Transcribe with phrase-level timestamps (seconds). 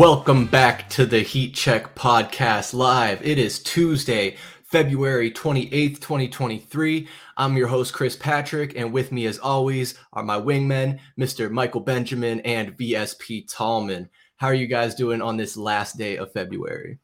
[0.00, 3.20] Welcome back to the Heat Check Podcast Live.
[3.22, 7.06] It is Tuesday, February 28th, 2023.
[7.36, 11.50] I'm your host, Chris Patrick, and with me, as always, are my wingmen, Mr.
[11.50, 14.08] Michael Benjamin and VSP Tallman.
[14.36, 16.98] How are you guys doing on this last day of February?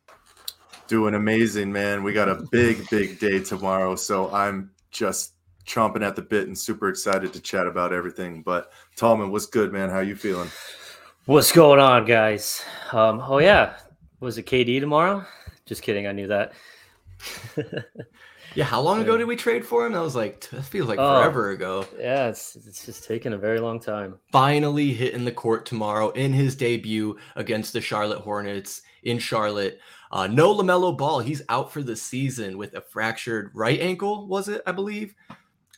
[0.88, 2.02] Doing amazing, man.
[2.02, 5.34] We got a big, big day tomorrow, so I'm just
[5.66, 8.40] chomping at the bit and super excited to chat about everything.
[8.40, 9.90] But Tallman, what's good, man?
[9.90, 10.50] How you feeling?
[11.26, 12.62] What's going on, guys?
[12.92, 13.74] Um, oh yeah,
[14.20, 15.26] was it KD tomorrow?
[15.64, 16.06] Just kidding.
[16.06, 16.52] I knew that.
[18.54, 19.94] yeah, how long ago did we trade for him?
[19.94, 21.84] That was like that feels like oh, forever ago.
[21.98, 24.20] Yeah, it's it's just taken a very long time.
[24.30, 29.80] Finally hitting the court tomorrow in his debut against the Charlotte Hornets in Charlotte.
[30.12, 31.18] Uh, no Lamelo Ball.
[31.18, 34.28] He's out for the season with a fractured right ankle.
[34.28, 34.62] Was it?
[34.64, 35.12] I believe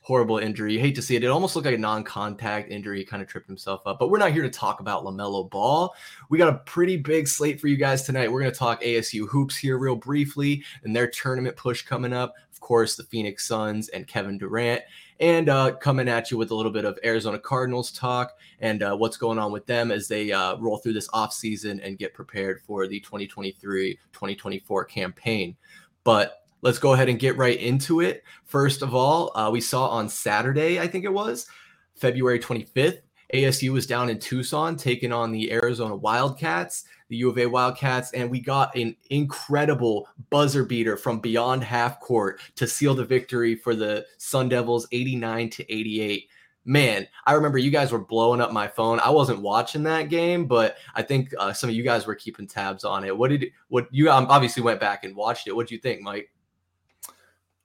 [0.09, 0.73] horrible injury.
[0.73, 1.23] You hate to see it.
[1.23, 3.01] It almost looked like a non-contact injury.
[3.01, 3.99] He kind of tripped himself up.
[3.99, 5.95] But we're not here to talk about LaMelo Ball.
[6.31, 8.33] We got a pretty big slate for you guys tonight.
[8.33, 12.33] We're going to talk ASU hoops here real briefly and their tournament push coming up.
[12.51, 14.81] Of course, the Phoenix Suns and Kevin Durant.
[15.21, 18.97] And uh, coming at you with a little bit of Arizona Cardinals talk and uh,
[18.97, 22.63] what's going on with them as they uh, roll through this offseason and get prepared
[22.63, 25.55] for the 2023 2024 campaign.
[26.03, 28.25] But let's go ahead and get right into it.
[28.45, 31.47] First of all, uh, we saw on Saturday, I think it was
[31.95, 33.01] February 25th,
[33.35, 38.13] ASU was down in Tucson taking on the Arizona Wildcats, the U of A Wildcats,
[38.13, 43.55] and we got an incredible buzzer beater from beyond half court to seal the victory
[43.55, 46.29] for the Sun Devils 89 to 88
[46.65, 49.01] man, I remember you guys were blowing up my phone.
[49.01, 52.47] I wasn't watching that game, but I think uh, some of you guys were keeping
[52.47, 53.17] tabs on it.
[53.17, 55.57] What did what you um, obviously went back and watched it?
[55.57, 56.31] What do you think, Mike?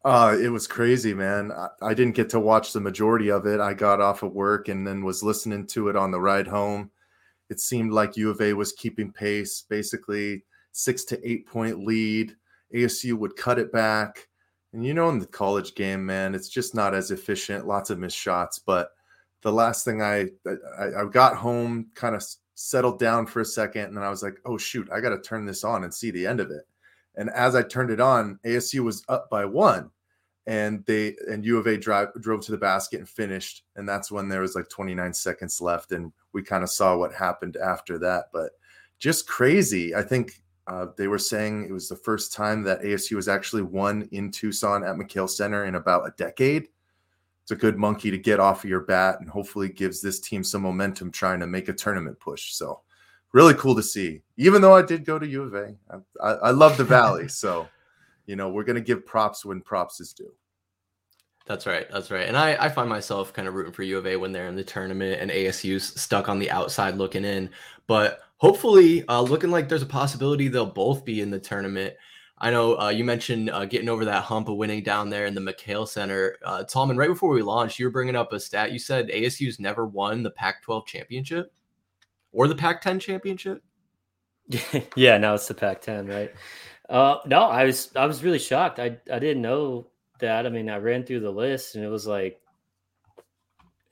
[0.03, 1.51] Uh, it was crazy, man.
[1.51, 3.61] I, I, didn't get to watch the majority of it.
[3.61, 6.91] I got off of work and then was listening to it on the ride home.
[7.49, 10.43] It seemed like U of A was keeping pace, basically
[10.73, 12.35] six to eight point lead.
[12.75, 14.27] ASU would cut it back.
[14.73, 17.99] And you know, in the college game, man, it's just not as efficient, lots of
[17.99, 18.59] missed shots.
[18.59, 18.89] But
[19.41, 20.29] the last thing I,
[20.77, 22.25] I, I got home, kind of
[22.55, 25.21] settled down for a second, and then I was like, oh, shoot, I got to
[25.21, 26.63] turn this on and see the end of it.
[27.15, 29.91] And as I turned it on, ASU was up by one,
[30.45, 33.63] and they and U of A drive, drove to the basket and finished.
[33.75, 37.13] And that's when there was like 29 seconds left, and we kind of saw what
[37.13, 38.25] happened after that.
[38.33, 38.51] But
[38.99, 39.95] just crazy.
[39.95, 43.63] I think uh, they were saying it was the first time that ASU was actually
[43.63, 46.67] won in Tucson at McKale Center in about a decade.
[47.43, 50.43] It's a good monkey to get off of your bat, and hopefully gives this team
[50.43, 52.53] some momentum trying to make a tournament push.
[52.53, 52.81] So
[53.33, 54.21] really cool to see.
[54.37, 57.27] Even though I did go to U of A, I, I, I love the Valley,
[57.29, 57.67] so
[58.25, 60.33] you know we're gonna give props when props is due.
[61.45, 61.85] That's right.
[61.91, 62.27] That's right.
[62.27, 64.55] And I, I find myself kind of rooting for U of A when they're in
[64.55, 67.49] the tournament and ASU's stuck on the outside looking in.
[67.85, 71.95] But hopefully, uh, looking like there's a possibility they'll both be in the tournament.
[72.37, 75.35] I know uh, you mentioned uh, getting over that hump of winning down there in
[75.35, 76.37] the McKale Center.
[76.43, 78.71] Uh, Tallman, right before we launched, you were bringing up a stat.
[78.71, 81.53] You said ASU's never won the Pac 12 championship
[82.31, 83.63] or the Pac-10 championship?
[84.95, 86.33] yeah, now it's the Pac-10, right?
[86.89, 88.79] Uh, no, I was I was really shocked.
[88.79, 89.87] I I didn't know
[90.19, 90.45] that.
[90.45, 92.39] I mean, I ran through the list and it was like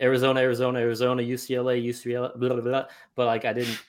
[0.02, 2.85] Arizona, Arizona, Arizona, UCLA, UCLA, blah, blah, blah.
[3.16, 3.79] but like I didn't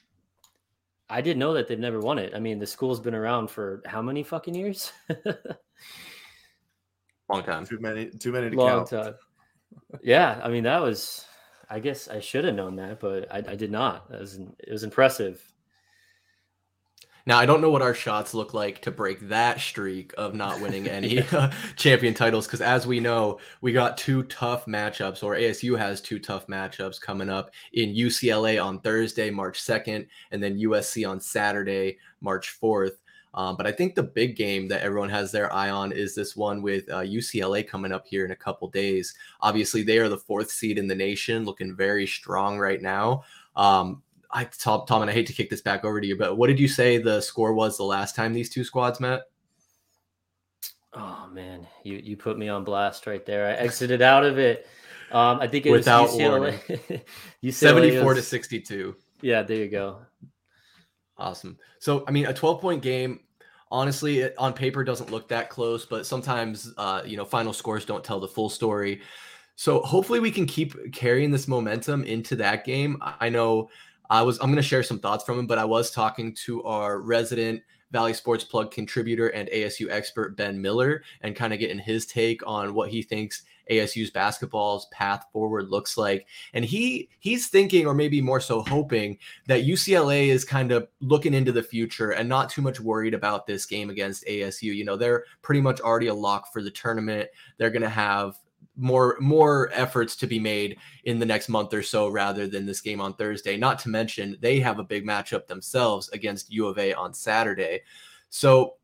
[1.10, 2.32] I didn't know that they've never won it.
[2.34, 4.92] I mean, the school's been around for how many fucking years?
[7.28, 7.66] Long time.
[7.66, 8.06] Too many.
[8.06, 8.88] Too many to Long count.
[8.88, 9.14] time.
[10.02, 11.26] Yeah, I mean that was
[11.68, 14.06] I guess I should have known that, but I, I did not.
[14.12, 15.42] It was, it was impressive.
[17.24, 20.60] Now I don't know what our shots look like to break that streak of not
[20.60, 21.22] winning any
[21.76, 26.18] champion titles because as we know, we got two tough matchups, or ASU has two
[26.18, 31.98] tough matchups coming up in UCLA on Thursday, March 2nd, and then USC on Saturday,
[32.20, 32.96] March 4th.
[33.34, 36.36] Um, but I think the big game that everyone has their eye on is this
[36.36, 39.14] one with uh, UCLA coming up here in a couple days.
[39.40, 43.24] Obviously, they are the fourth seed in the nation, looking very strong right now.
[43.56, 44.02] Um,
[44.32, 46.46] I Tom, Tom, and I hate to kick this back over to you, but what
[46.46, 49.22] did you say the score was the last time these two squads met?
[50.94, 53.46] Oh man, you you put me on blast right there.
[53.46, 54.66] I exited out of it.
[55.12, 57.04] Um, I think it Without was UCLA.
[57.44, 58.96] UCLA 74 was, to 62.
[59.20, 59.98] Yeah, there you go.
[61.18, 61.58] Awesome.
[61.78, 63.20] So, I mean, a 12 point game,
[63.70, 67.84] honestly, it, on paper doesn't look that close, but sometimes, uh, you know, final scores
[67.84, 69.02] don't tell the full story.
[69.54, 72.96] So, hopefully, we can keep carrying this momentum into that game.
[73.02, 73.68] I know
[74.12, 76.62] I was, I'm going to share some thoughts from him, but I was talking to
[76.64, 77.62] our resident
[77.92, 82.46] Valley Sports Plug contributor and ASU expert Ben Miller and kind of getting his take
[82.46, 86.26] on what he thinks ASU's basketball's path forward looks like.
[86.52, 89.16] And he he's thinking, or maybe more so hoping,
[89.46, 93.46] that UCLA is kind of looking into the future and not too much worried about
[93.46, 94.74] this game against ASU.
[94.74, 97.30] You know, they're pretty much already a lock for the tournament.
[97.56, 98.38] They're going to have
[98.76, 102.80] more more efforts to be made in the next month or so rather than this
[102.80, 103.56] game on Thursday.
[103.56, 107.82] Not to mention they have a big matchup themselves against U of A on Saturday.
[108.30, 108.74] So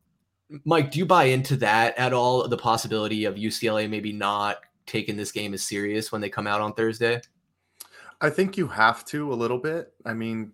[0.65, 2.47] Mike, do you buy into that at all?
[2.49, 4.59] The possibility of UCLA maybe not
[4.89, 7.21] taking this game as serious when they come out on Thursday?
[8.21, 9.93] I think you have to a little bit.
[10.05, 10.53] I mean,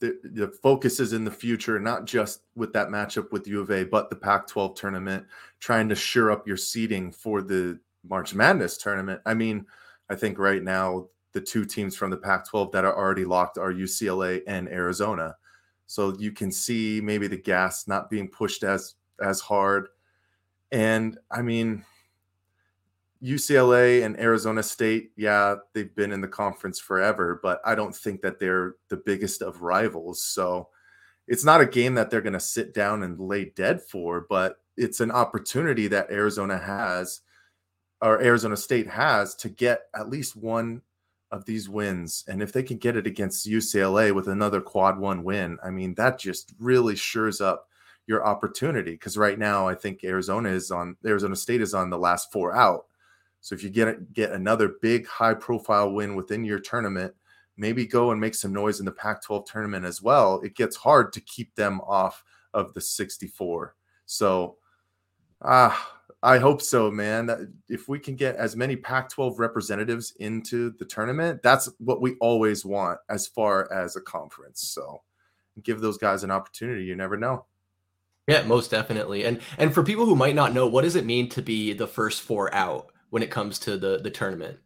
[0.00, 3.70] the, the focus is in the future, not just with that matchup with U of
[3.70, 5.24] A, but the Pac 12 tournament,
[5.58, 9.20] trying to shore up your seeding for the March Madness tournament.
[9.26, 9.66] I mean,
[10.08, 13.58] I think right now, the two teams from the Pac 12 that are already locked
[13.58, 15.36] are UCLA and Arizona.
[15.86, 19.88] So you can see maybe the gas not being pushed as as hard.
[20.72, 21.84] And I mean,
[23.22, 28.20] UCLA and Arizona State, yeah, they've been in the conference forever, but I don't think
[28.22, 30.22] that they're the biggest of rivals.
[30.22, 30.68] So
[31.26, 34.56] it's not a game that they're going to sit down and lay dead for, but
[34.76, 37.20] it's an opportunity that Arizona has
[38.02, 40.82] or Arizona State has to get at least one
[41.30, 42.24] of these wins.
[42.28, 45.94] And if they can get it against UCLA with another quad one win, I mean,
[45.94, 47.68] that just really shores up
[48.06, 51.98] your opportunity because right now I think Arizona is on Arizona State is on the
[51.98, 52.86] last four out.
[53.40, 57.14] So if you get get another big high profile win within your tournament,
[57.56, 60.40] maybe go and make some noise in the Pac-12 tournament as well.
[60.42, 62.22] It gets hard to keep them off
[62.54, 63.74] of the 64.
[64.06, 64.56] So
[65.42, 67.52] ah I hope so, man.
[67.68, 72.16] If we can get as many Pac 12 representatives into the tournament, that's what we
[72.20, 74.62] always want as far as a conference.
[74.62, 75.02] So
[75.62, 76.84] give those guys an opportunity.
[76.84, 77.44] You never know.
[78.26, 79.24] Yeah, most definitely.
[79.24, 81.86] And and for people who might not know, what does it mean to be the
[81.86, 84.58] first four out when it comes to the the tournament?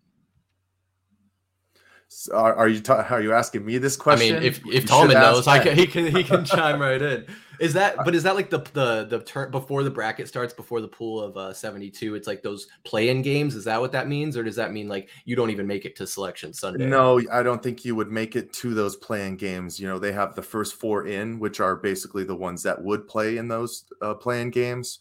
[2.09, 4.35] So are, are, you ta- are you asking me this question?
[4.35, 7.27] I mean, if if Tallman knows, I can, he can he can chime right in.
[7.61, 10.81] Is that but is that like the the the turn before the bracket starts before
[10.81, 14.35] the pool of uh, 72 it's like those play-in games is that what that means
[14.35, 16.87] or does that mean like you don't even make it to selection Sunday?
[16.87, 19.79] No, I don't think you would make it to those play-in games.
[19.79, 23.07] You know, they have the first four in which are basically the ones that would
[23.07, 25.01] play in those uh, play-in games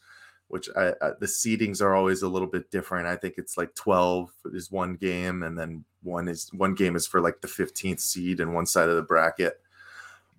[0.49, 3.05] which I, I, the seedings are always a little bit different.
[3.05, 7.05] I think it's like 12 is one game and then one is one game is
[7.05, 9.61] for like the 15th seed and one side of the bracket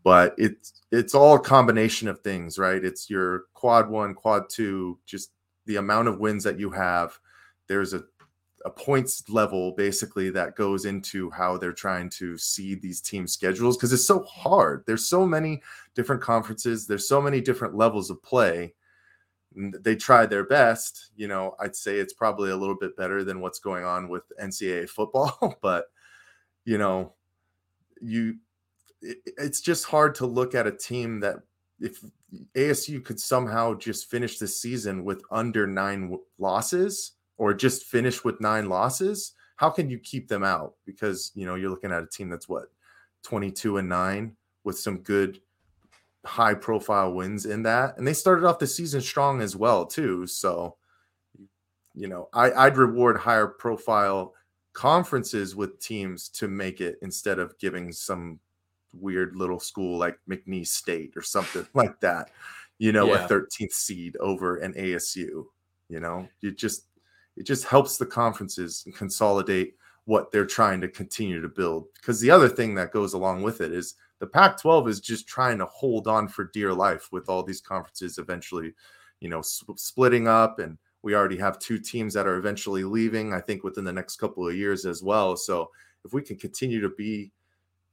[0.02, 2.85] but it's it's all a combination of things, right?
[2.85, 5.31] It's your quad one, quad two, just
[5.67, 7.19] the amount of wins that you have.
[7.69, 8.02] There's a
[8.64, 13.76] a points level basically that goes into how they're trying to see these team schedules
[13.76, 14.85] because it's so hard.
[14.87, 15.62] There's so many
[15.94, 18.75] different conferences, there's so many different levels of play.
[19.56, 21.11] They try their best.
[21.17, 24.23] You know, I'd say it's probably a little bit better than what's going on with
[24.41, 25.87] NCAA football, but
[26.64, 27.14] you know,
[28.00, 28.37] you
[29.02, 31.37] it's just hard to look at a team that
[31.81, 32.05] if
[32.55, 38.40] ASU could somehow just finish the season with under nine losses or just finish with
[38.40, 40.75] nine losses, how can you keep them out?
[40.87, 42.64] Because you know you're looking at a team that's what
[43.25, 45.40] 22 and nine with some good
[46.26, 50.26] high profile wins in that, and they started off the season strong as well too.
[50.26, 50.76] So
[51.95, 54.35] you know I, I'd reward higher profile
[54.73, 58.38] conferences with teams to make it instead of giving some
[58.92, 62.30] weird little school like McNeese State or something like that.
[62.78, 63.26] You know, yeah.
[63.26, 65.44] a 13th seed over an ASU.
[65.88, 66.87] You know, it just
[67.37, 71.87] it just helps the conferences consolidate what they're trying to continue to build.
[71.94, 75.59] Because the other thing that goes along with it is the Pac-12 is just trying
[75.59, 78.75] to hold on for dear life with all these conferences eventually,
[79.20, 83.40] you know, splitting up and we already have two teams that are eventually leaving i
[83.40, 85.70] think within the next couple of years as well so
[86.04, 87.30] if we can continue to be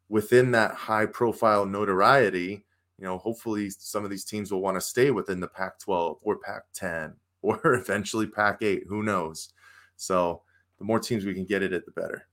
[0.09, 2.65] within that high profile notoriety,
[2.97, 6.17] you know, hopefully some of these teams will want to stay within the Pac 12
[6.21, 8.83] or Pac 10 or eventually Pac 8.
[8.87, 9.53] Who knows?
[9.95, 10.41] So
[10.79, 12.27] the more teams we can get it at, the better.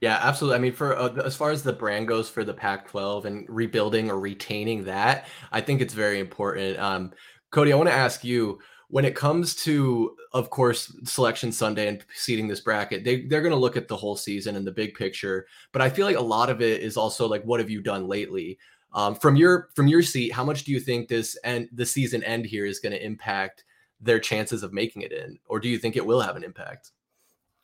[0.00, 0.56] Yeah, absolutely.
[0.56, 4.10] I mean, for uh, as far as the brand goes for the Pac-12 and rebuilding
[4.10, 6.78] or retaining that, I think it's very important.
[6.78, 7.12] Um,
[7.50, 8.58] Cody, I want to ask you:
[8.92, 13.54] when it comes to, of course, selection Sunday and seeding this bracket, they they're going
[13.54, 15.46] to look at the whole season and the big picture.
[15.72, 18.06] But I feel like a lot of it is also like, what have you done
[18.06, 18.58] lately?
[18.92, 22.22] Um, from your from your seat, how much do you think this and the season
[22.24, 23.64] end here is going to impact
[23.98, 26.90] their chances of making it in, or do you think it will have an impact?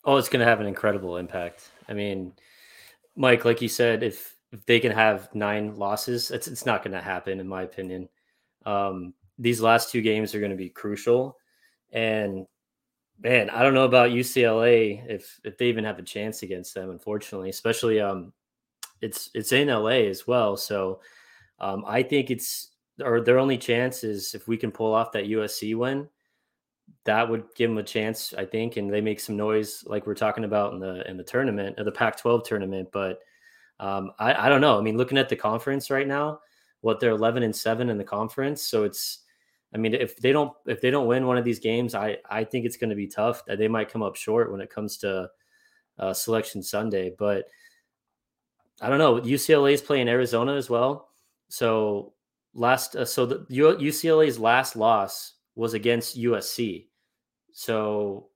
[0.07, 1.69] Oh, it's going to have an incredible impact.
[1.91, 2.33] I mean,
[3.17, 6.97] Mike, like you said, if if they can have nine losses, it's it's not going
[6.97, 8.09] to happen, in my opinion.
[8.65, 11.37] Um, these last two games are going to be crucial.
[11.93, 12.47] And
[13.21, 16.91] Man, I don't know about UCLA if if they even have a chance against them.
[16.91, 18.33] Unfortunately, especially um,
[19.01, 20.57] it's it's in LA as well.
[20.57, 21.01] So
[21.59, 22.69] um, I think it's
[23.05, 26.09] or their only chance is if we can pull off that USC win.
[27.05, 30.15] That would give them a chance, I think, and they make some noise like we're
[30.15, 32.89] talking about in the in the tournament or the Pac-12 tournament.
[32.93, 33.19] But
[33.81, 34.79] um, I, I don't know.
[34.79, 36.41] I mean, looking at the conference right now,
[36.81, 39.21] what they're 11 and seven in the conference, so it's
[39.75, 42.45] I mean, if they don't if they don't win one of these games, I I
[42.45, 43.45] think it's going to be tough.
[43.47, 45.31] That they might come up short when it comes to
[45.99, 47.15] uh, Selection Sunday.
[47.19, 47.47] But
[48.81, 49.21] I don't know.
[49.21, 51.09] UCLA is playing Arizona as well.
[51.49, 52.15] So
[52.55, 56.87] last, uh, so the UCLA's last loss was against USC.
[57.53, 58.29] So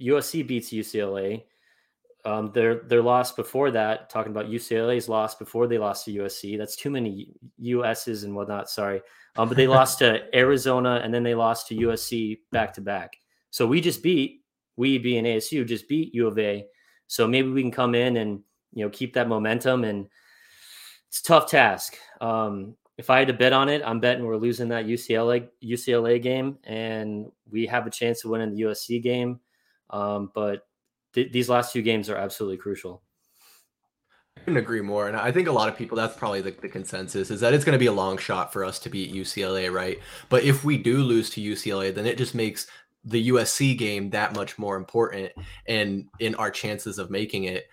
[0.00, 1.44] USC beats UCLA.
[2.26, 6.56] Um, their their loss before that, talking about UCLA's loss before they lost to USC.
[6.56, 7.28] That's too many
[7.62, 8.70] USs and whatnot.
[8.70, 9.02] Sorry,
[9.36, 13.16] um, but they lost to Arizona and then they lost to USC back to back.
[13.50, 14.44] So we just beat
[14.76, 16.66] we being ASU just beat U of A.
[17.06, 18.40] So maybe we can come in and
[18.72, 19.84] you know keep that momentum.
[19.84, 20.08] And
[21.08, 21.96] it's a tough task.
[22.20, 26.22] Um, if I had to bet on it, I'm betting we're losing that UCLA UCLA
[26.22, 29.40] game, and we have a chance of winning the USC game.
[29.90, 30.66] Um, but
[31.14, 33.02] th- these last two games are absolutely crucial.
[34.36, 35.08] I couldn't agree more.
[35.08, 37.64] And I think a lot of people, that's probably the, the consensus, is that it's
[37.64, 39.98] going to be a long shot for us to beat UCLA, right?
[40.28, 42.66] But if we do lose to UCLA, then it just makes
[43.04, 45.30] the USC game that much more important
[45.66, 47.68] and in our chances of making it.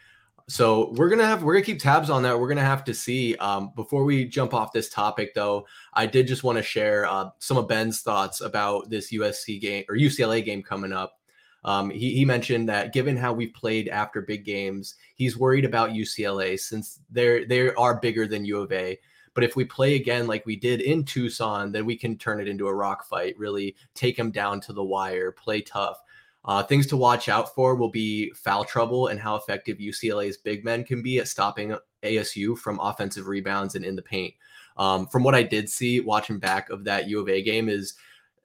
[0.48, 2.38] So we're gonna have we're gonna keep tabs on that.
[2.38, 3.38] We're gonna have to see.
[3.38, 7.30] Um, before we jump off this topic, though, I did just want to share uh,
[7.40, 11.21] some of Ben's thoughts about this USC game or UCLA game coming up.
[11.64, 15.92] Um, he, he mentioned that given how we've played after big games, he's worried about
[15.92, 19.00] UCLA since they're they are bigger than U of A.
[19.34, 22.48] But if we play again like we did in Tucson, then we can turn it
[22.48, 26.02] into a rock fight, really take them down to the wire, play tough.
[26.44, 30.66] Uh, things to watch out for will be foul trouble and how effective UCLA's big
[30.66, 34.34] men can be at stopping ASU from offensive rebounds and in the paint.
[34.76, 37.94] Um, from what I did see watching back of that U of A game is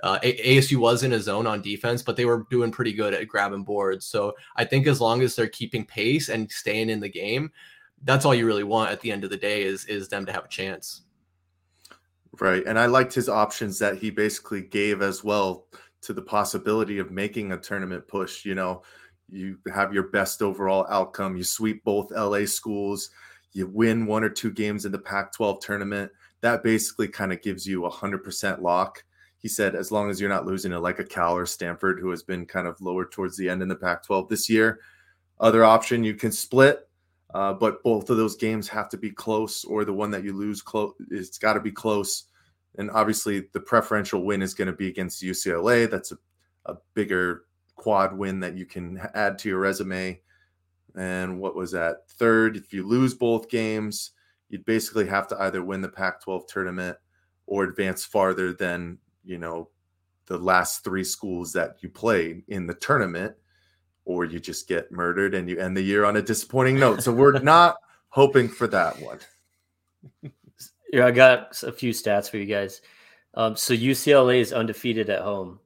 [0.03, 3.29] uh, ASU was in a zone on defense, but they were doing pretty good at
[3.29, 4.07] grabbing boards.
[4.07, 7.50] So I think as long as they're keeping pace and staying in the game,
[8.03, 10.33] that's all you really want at the end of the day is is them to
[10.33, 11.03] have a chance.
[12.38, 15.67] Right, and I liked his options that he basically gave as well
[16.03, 18.45] to the possibility of making a tournament push.
[18.45, 18.83] You know,
[19.31, 23.09] you have your best overall outcome, you sweep both LA schools,
[23.53, 26.12] you win one or two games in the Pac 12 tournament.
[26.43, 29.03] That basically kind of gives you a 100% lock
[29.47, 32.11] he said, as long as you're not losing to like a Cal or Stanford, who
[32.11, 34.81] has been kind of lower towards the end in the Pac 12 this year.
[35.38, 36.88] Other option, you can split,
[37.33, 40.33] uh, but both of those games have to be close, or the one that you
[40.33, 42.25] lose, close, it's got to be close.
[42.76, 45.88] And obviously, the preferential win is going to be against UCLA.
[45.88, 46.19] That's a,
[46.65, 47.45] a bigger
[47.76, 50.21] quad win that you can add to your resume.
[50.97, 52.11] And what was that?
[52.19, 54.11] Third, if you lose both games,
[54.49, 56.97] you'd basically have to either win the Pac 12 tournament
[57.47, 59.68] or advance farther than you know
[60.26, 63.35] the last three schools that you play in the tournament
[64.04, 67.02] or you just get murdered and you end the year on a disappointing note.
[67.02, 67.76] So we're not
[68.09, 69.18] hoping for that one.
[70.92, 72.80] Yeah i got a few stats for you guys.
[73.35, 75.59] Um, so ucla is undefeated at home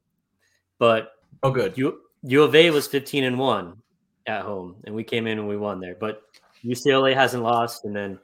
[0.79, 1.13] but
[1.43, 1.77] oh good.
[1.77, 3.77] U, u of a was 15 and 1
[4.27, 5.97] at home and we came in and we won there.
[5.99, 6.23] But
[6.65, 8.19] ucla hasn't lost and then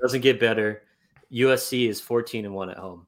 [0.00, 0.82] doesn't get better.
[1.32, 3.06] Usc is 14 and 1 at home.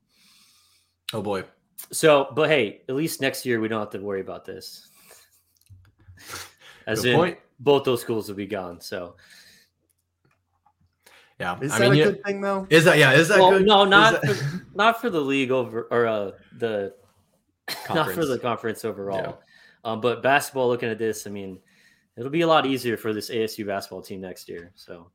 [1.12, 1.44] Oh boy
[1.90, 4.88] so, but hey, at least next year we don't have to worry about this.
[6.86, 7.38] As Good in, point.
[7.60, 8.80] both those schools will be gone.
[8.80, 9.16] So,
[11.38, 12.66] yeah, is I that mean, a good thing though?
[12.70, 13.12] Is that yeah?
[13.12, 13.66] Is that well, good?
[13.66, 14.36] No, not that...
[14.36, 16.94] for, not for the league over or uh, the
[17.66, 17.88] conference.
[17.94, 19.16] not for the conference overall.
[19.16, 19.32] Yeah.
[19.84, 21.60] Um, but basketball, looking at this, I mean,
[22.16, 24.72] it'll be a lot easier for this ASU basketball team next year.
[24.74, 25.10] So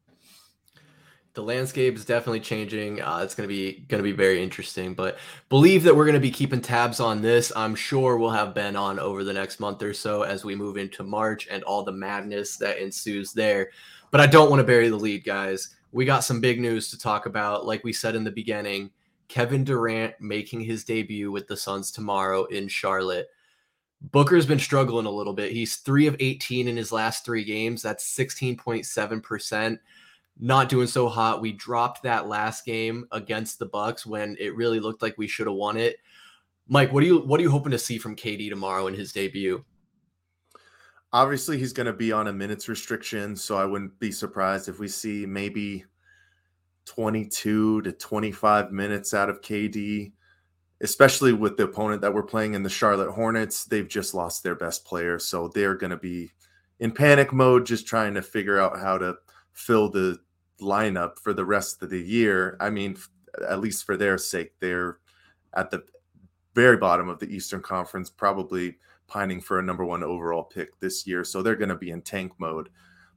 [1.33, 3.01] the landscape is definitely changing.
[3.01, 5.17] Uh, it's to be to be very interesting, but
[5.49, 7.51] believe that we're to be keeping tabs on this.
[7.55, 10.77] I'm sure we'll have Ben on over the next month or so as we move
[10.77, 13.71] into March and all the madness that ensues there.
[14.11, 15.75] But I don't want to bury the lead, guys.
[15.91, 17.65] We got some big news to talk about.
[17.65, 18.91] Like we said in the beginning,
[19.27, 23.29] Kevin Durant making his debut with the Suns tomorrow in Charlotte.
[24.11, 25.51] Booker's been struggling a little bit.
[25.51, 27.81] He's 3 of 18 in his last 3 games.
[27.81, 29.79] That's 16.7%
[30.39, 31.41] not doing so hot.
[31.41, 35.47] We dropped that last game against the Bucks when it really looked like we should
[35.47, 35.97] have won it.
[36.67, 39.11] Mike, what do you what are you hoping to see from KD tomorrow in his
[39.11, 39.63] debut?
[41.11, 44.79] Obviously, he's going to be on a minutes restriction, so I wouldn't be surprised if
[44.79, 45.85] we see maybe
[46.85, 50.11] 22 to 25 minutes out of KD.
[50.81, 53.63] especially with the opponent that we're playing in the Charlotte Hornets.
[53.63, 56.31] They've just lost their best player, so they're going to be
[56.79, 59.15] in panic mode, just trying to figure out how to
[59.53, 60.19] fill the
[60.59, 62.57] lineup for the rest of the year.
[62.59, 62.97] I mean,
[63.47, 64.97] at least for their sake, they're
[65.55, 65.83] at the
[66.55, 71.05] very bottom of the Eastern Conference, probably pining for a number one overall pick this
[71.05, 71.23] year.
[71.23, 72.69] So they're going to be in tank mode.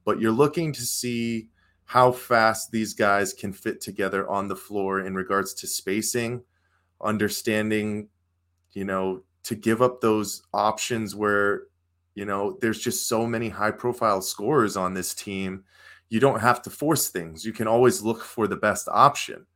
[0.04, 1.48] But you're looking to see
[1.84, 6.42] how fast these guys can fit together on the floor in regards to spacing,
[7.00, 8.08] understanding,
[8.72, 11.64] you know, to give up those options where,
[12.14, 15.62] you know, there's just so many high profile scorers on this team.
[16.08, 17.44] You don't have to force things.
[17.44, 19.46] You can always look for the best option.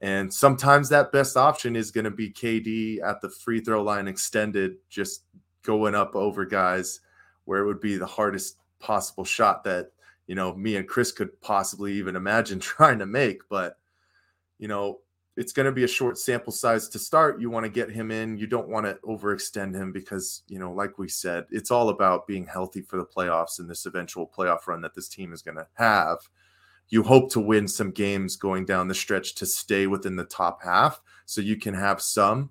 [0.00, 4.08] And sometimes that best option is going to be KD at the free throw line
[4.08, 5.24] extended, just
[5.62, 7.00] going up over guys
[7.44, 9.90] where it would be the hardest possible shot that,
[10.26, 13.42] you know, me and Chris could possibly even imagine trying to make.
[13.48, 13.76] But,
[14.58, 15.00] you know,
[15.36, 17.40] it's going to be a short sample size to start.
[17.40, 18.36] You want to get him in.
[18.36, 22.26] You don't want to overextend him because, you know, like we said, it's all about
[22.26, 25.56] being healthy for the playoffs and this eventual playoff run that this team is going
[25.56, 26.18] to have
[26.90, 30.62] you hope to win some games going down the stretch to stay within the top
[30.62, 32.50] half so you can have some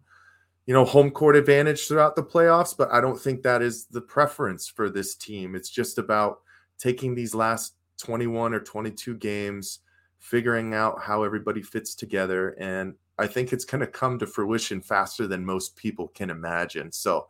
[0.65, 4.01] you know home court advantage throughout the playoffs but i don't think that is the
[4.01, 6.39] preference for this team it's just about
[6.77, 9.79] taking these last 21 or 22 games
[10.19, 14.81] figuring out how everybody fits together and i think it's going to come to fruition
[14.81, 17.27] faster than most people can imagine so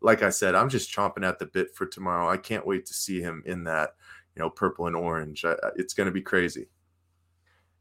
[0.00, 2.94] like i said i'm just chomping at the bit for tomorrow i can't wait to
[2.94, 3.90] see him in that
[4.38, 5.44] you know, purple and orange.
[5.76, 6.68] It's going to be crazy.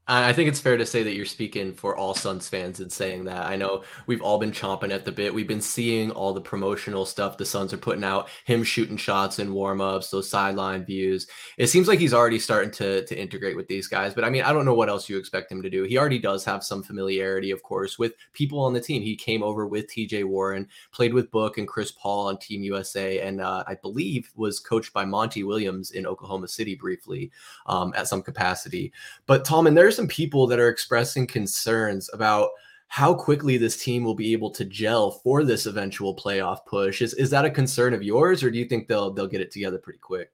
[0.10, 3.26] I think it's fair to say that you're speaking for all Suns fans in saying
[3.26, 3.46] that.
[3.46, 5.34] I know we've all been chomping at the bit.
[5.34, 9.40] We've been seeing all the promotional stuff the Suns are putting out, him shooting shots
[9.40, 11.28] and warm-ups, those sideline views.
[11.58, 14.44] It seems like he's already starting to to integrate with these guys, but I mean,
[14.44, 15.84] I don't know what else you expect him to do.
[15.84, 19.02] He already does have some familiarity, of course, with people on the team.
[19.02, 23.20] He came over with TJ Warren, played with Book and Chris Paul on Team USA,
[23.20, 27.30] and uh, I believe was coached by Monty Williams in Oklahoma City briefly
[27.66, 28.94] um, at some capacity.
[29.26, 32.52] But Tom, and there's some people that are expressing concerns about
[32.88, 37.02] how quickly this team will be able to gel for this eventual playoff push.
[37.02, 39.52] Is is that a concern of yours, or do you think they'll they'll get it
[39.52, 40.32] together pretty quick?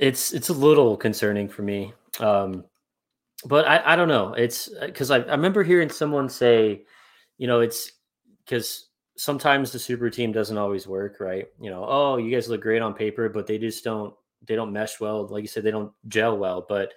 [0.00, 2.64] It's it's a little concerning for me, um,
[3.44, 4.32] but I, I don't know.
[4.32, 6.84] It's because I, I remember hearing someone say,
[7.36, 7.92] you know, it's
[8.44, 11.46] because sometimes the super team doesn't always work, right?
[11.60, 14.14] You know, oh, you guys look great on paper, but they just don't
[14.46, 15.26] they don't mesh well.
[15.26, 16.64] Like you said, they don't gel well.
[16.68, 16.92] But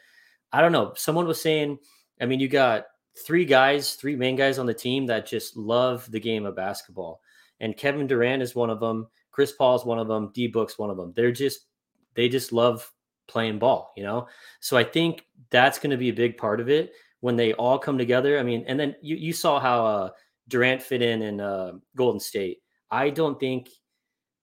[0.52, 0.94] I don't know.
[0.96, 1.80] Someone was saying,
[2.22, 2.86] I mean, you got
[3.26, 7.22] three guys, three main guys on the team that just love the game of basketball.
[7.60, 9.08] And Kevin Durant is one of them.
[9.32, 10.32] Chris Paul is one of them.
[10.34, 11.14] D Book's one of them.
[11.16, 11.66] They're just,
[12.14, 12.92] they just love
[13.28, 14.28] playing ball, you know?
[14.60, 17.78] So I think that's going to be a big part of it when they all
[17.78, 18.40] come together.
[18.40, 20.10] I mean, and then you, you saw how uh,
[20.48, 22.60] Durant fit in in uh, Golden State.
[22.90, 23.70] I don't think,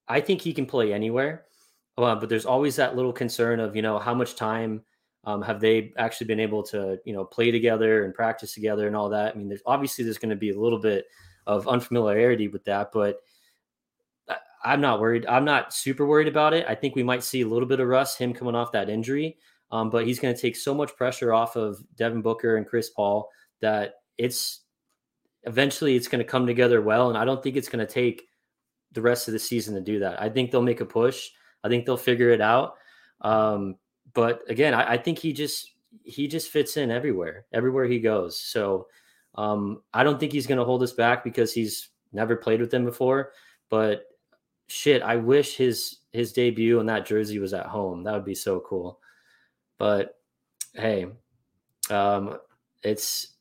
[0.06, 1.44] I think he can play anywhere.
[1.96, 4.82] Uh, but there's always that little concern of, you know, how much time
[5.24, 8.96] um, have they actually been able to, you know, play together and practice together and
[8.96, 9.34] all that?
[9.34, 11.06] I mean, there's obviously there's going to be a little bit
[11.46, 13.20] of unfamiliarity with that, but
[14.64, 15.26] I'm not worried.
[15.26, 16.64] I'm not super worried about it.
[16.66, 19.36] I think we might see a little bit of rust, him coming off that injury,
[19.70, 22.88] um, but he's going to take so much pressure off of Devin Booker and Chris
[22.88, 23.28] Paul
[23.60, 24.62] that it's
[25.44, 27.10] eventually it's going to come together well.
[27.10, 28.26] And I don't think it's going to take
[28.92, 30.20] the rest of the season to do that.
[30.20, 31.28] I think they'll make a push.
[31.64, 32.76] I think they'll figure it out.
[33.22, 33.76] Um,
[34.12, 35.72] but again, I, I, think he just
[36.04, 38.38] he just fits in everywhere, everywhere he goes.
[38.38, 38.86] So
[39.34, 42.70] um, I don't think he's going to hold us back because he's never played with
[42.70, 43.32] them before.
[43.70, 44.04] But
[44.68, 48.04] shit, I wish his his debut in that jersey was at home.
[48.04, 49.00] That would be so cool.
[49.78, 50.16] But
[50.74, 51.06] hey,
[51.90, 52.38] um,
[52.82, 53.34] it's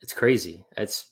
[0.00, 0.64] it's crazy.
[0.76, 1.06] It's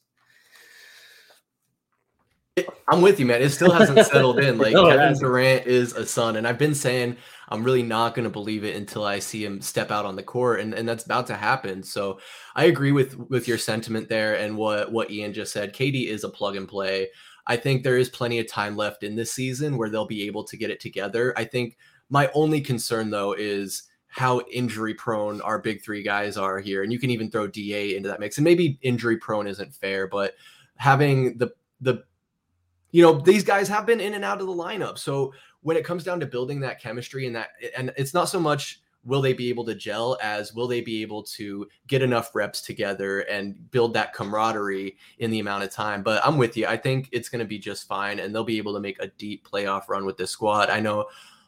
[2.88, 3.42] I'm with you, man.
[3.42, 4.56] It still hasn't settled in.
[4.66, 7.16] Like no, Kevin Durant is a Sun, and I've been saying
[7.48, 10.22] I'm really not going to believe it until I see him step out on the
[10.22, 11.82] court, and, and that's about to happen.
[11.82, 12.18] So
[12.54, 15.74] I agree with with your sentiment there and what what Ian just said.
[15.74, 17.08] KD is a plug and play.
[17.46, 20.44] I think there is plenty of time left in this season where they'll be able
[20.44, 21.34] to get it together.
[21.36, 21.76] I think
[22.08, 26.92] my only concern though is how injury prone our big three guys are here, and
[26.92, 28.38] you can even throw DA into that mix.
[28.38, 30.34] And maybe injury prone isn't fair, but
[30.76, 32.04] having the the
[32.96, 34.96] you know, these guys have been in and out of the lineup.
[34.96, 38.40] So when it comes down to building that chemistry and that, and it's not so
[38.40, 42.34] much will they be able to gel as will they be able to get enough
[42.34, 46.02] reps together and build that camaraderie in the amount of time.
[46.02, 46.66] But i'm with you.
[46.66, 49.08] I think it's going to be just fine and they'll be able to make a
[49.18, 50.70] deep playoff run with this squad.
[50.70, 51.04] I know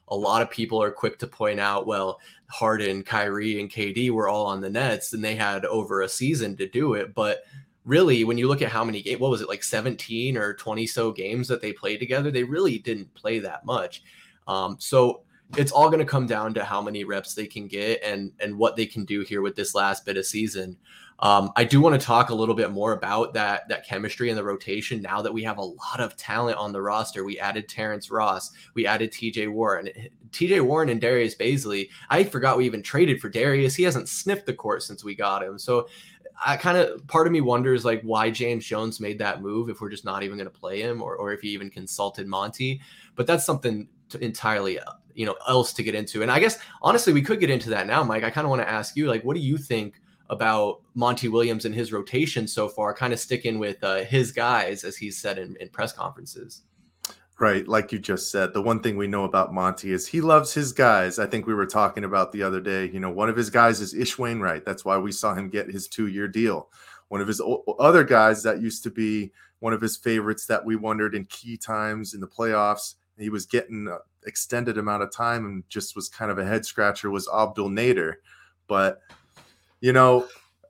[0.08, 4.28] a lot of people are quick to point out well harden kyrie and kd were
[4.28, 7.42] all on the nets and they had over a season to do it but
[7.88, 10.86] really, when you look at how many games, what was it like 17 or 20
[10.86, 14.02] so games that they played together, they really didn't play that much.
[14.46, 15.22] Um, so
[15.56, 18.58] it's all going to come down to how many reps they can get and and
[18.58, 20.76] what they can do here with this last bit of season.
[21.20, 24.38] Um, I do want to talk a little bit more about that that chemistry and
[24.38, 25.00] the rotation.
[25.00, 28.52] Now that we have a lot of talent on the roster, we added Terrence Ross,
[28.74, 29.48] we added T.J.
[29.48, 29.88] Warren,
[30.30, 30.60] T.J.
[30.60, 31.88] Warren and Darius Bazley.
[32.10, 33.74] I forgot we even traded for Darius.
[33.74, 35.58] He hasn't sniffed the court since we got him.
[35.58, 35.88] So
[36.44, 39.80] I kind of part of me wonders like why James Jones made that move if
[39.80, 42.80] we're just not even going to play him or, or if he even consulted Monty.
[43.16, 43.88] But that's something
[44.20, 44.78] entirely
[45.14, 46.22] you know else to get into.
[46.22, 48.24] And I guess honestly we could get into that now, Mike.
[48.24, 51.64] I kind of want to ask you like what do you think about Monty Williams
[51.64, 55.38] and his rotation so far, kind of sticking with uh, his guys as he's said
[55.38, 56.62] in, in press conferences.
[57.40, 60.52] Right, like you just said, the one thing we know about Monty is he loves
[60.52, 61.20] his guys.
[61.20, 62.90] I think we were talking about the other day.
[62.90, 64.64] You know, one of his guys is Ish Wainwright.
[64.64, 66.68] That's why we saw him get his two-year deal.
[67.08, 67.40] One of his
[67.78, 71.56] other guys that used to be one of his favorites that we wondered in key
[71.56, 72.94] times in the playoffs.
[73.16, 76.66] He was getting an extended amount of time and just was kind of a head
[76.66, 77.08] scratcher.
[77.08, 78.14] Was Abdel Nader,
[78.66, 79.00] but
[79.80, 80.26] you know,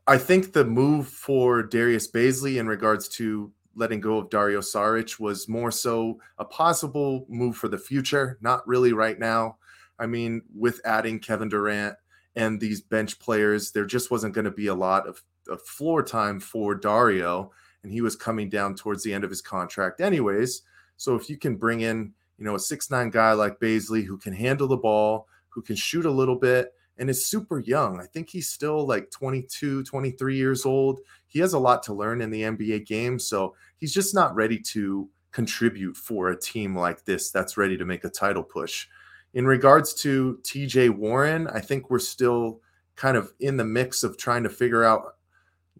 [0.06, 5.20] I think the move for Darius Bazley in regards to letting go of Dario Saric
[5.20, 9.56] was more so a possible move for the future, not really right now.
[9.98, 11.96] I mean, with adding Kevin Durant
[12.36, 16.02] and these bench players, there just wasn't going to be a lot of, of, floor
[16.02, 20.62] time for Dario, and he was coming down towards the end of his contract, anyways.
[20.96, 24.18] So if you can bring in, you know, a six nine guy like Bazley who
[24.18, 28.00] can handle the ball, who can shoot a little bit, and is super young.
[28.00, 31.00] I think he's still like 22, 23 years old.
[31.26, 33.18] He has a lot to learn in the NBA game.
[33.18, 37.84] So he's just not ready to contribute for a team like this that's ready to
[37.84, 38.88] make a title push.
[39.34, 42.60] In regards to TJ Warren, I think we're still
[42.96, 45.16] kind of in the mix of trying to figure out,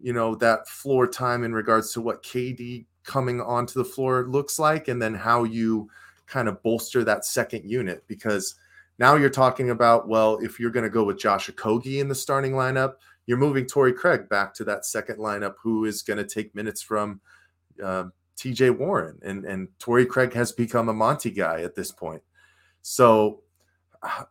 [0.01, 4.59] you know, that floor time in regards to what KD coming onto the floor looks
[4.59, 5.89] like and then how you
[6.27, 8.55] kind of bolster that second unit because–
[8.99, 12.15] now you're talking about, well, if you're going to go with Josh Okogie in the
[12.15, 16.25] starting lineup, you're moving Torrey Craig back to that second lineup, who is going to
[16.25, 17.21] take minutes from
[17.83, 18.05] uh,
[18.37, 19.17] TJ Warren.
[19.23, 22.21] And, and Torrey Craig has become a Monty guy at this point.
[22.81, 23.41] So,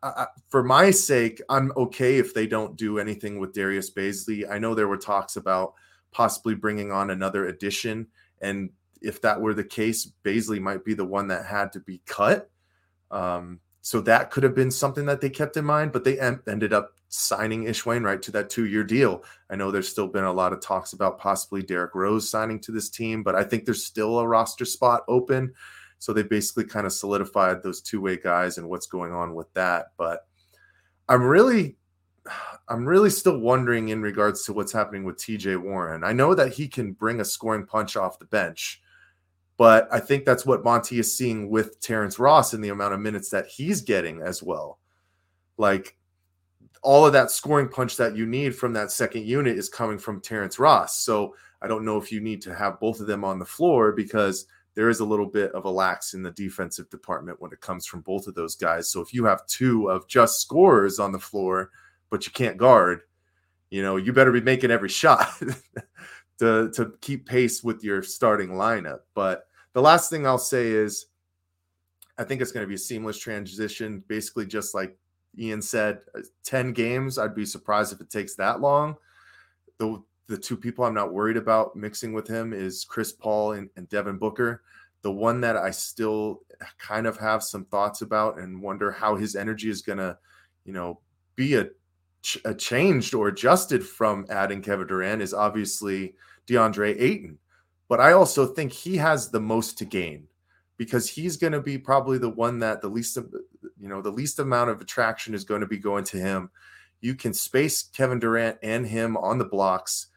[0.02, 4.50] uh, for my sake, I'm okay if they don't do anything with Darius Bazley.
[4.50, 5.74] I know there were talks about
[6.10, 8.06] possibly bringing on another addition.
[8.40, 12.00] And if that were the case, Baisley might be the one that had to be
[12.06, 12.50] cut.
[13.10, 16.42] Um, so that could have been something that they kept in mind, but they em-
[16.46, 19.24] ended up signing Ish Wainwright to that two year deal.
[19.48, 22.70] I know there's still been a lot of talks about possibly Derrick Rose signing to
[22.70, 25.54] this team, but I think there's still a roster spot open.
[26.00, 29.50] So they basically kind of solidified those two way guys and what's going on with
[29.54, 29.92] that.
[29.96, 30.26] But
[31.08, 31.78] I'm really,
[32.68, 36.04] I'm really still wondering in regards to what's happening with TJ Warren.
[36.04, 38.82] I know that he can bring a scoring punch off the bench
[39.58, 43.00] but I think that's what Monty is seeing with Terrence Ross in the amount of
[43.00, 44.78] minutes that he's getting as well.
[45.58, 45.98] Like
[46.80, 50.20] all of that scoring punch that you need from that second unit is coming from
[50.20, 51.00] Terrence Ross.
[51.00, 53.90] So I don't know if you need to have both of them on the floor
[53.90, 57.60] because there is a little bit of a lax in the defensive department when it
[57.60, 58.88] comes from both of those guys.
[58.88, 61.70] So if you have two of just scorers on the floor,
[62.10, 63.00] but you can't guard,
[63.70, 65.28] you know, you better be making every shot
[66.38, 69.00] to to keep pace with your starting lineup.
[69.14, 71.06] But the last thing I'll say is
[72.18, 74.96] I think it's going to be a seamless transition, basically just like
[75.38, 77.18] Ian said, uh, 10 games.
[77.18, 78.96] I'd be surprised if it takes that long.
[79.78, 83.70] The the two people I'm not worried about mixing with him is Chris Paul and,
[83.76, 84.62] and Devin Booker.
[85.00, 86.42] The one that I still
[86.78, 90.18] kind of have some thoughts about and wonder how his energy is going to,
[90.66, 91.00] you know,
[91.34, 91.68] be a,
[92.44, 96.14] a changed or adjusted from adding Kevin Durant is obviously
[96.46, 97.38] DeAndre Ayton.
[97.88, 100.28] But I also think he has the most to gain
[100.76, 103.32] because he's going to be probably the one that the least of
[103.78, 106.50] you know the least amount of attraction is going to be going to him.
[107.00, 110.08] You can space Kevin Durant and him on the blocks.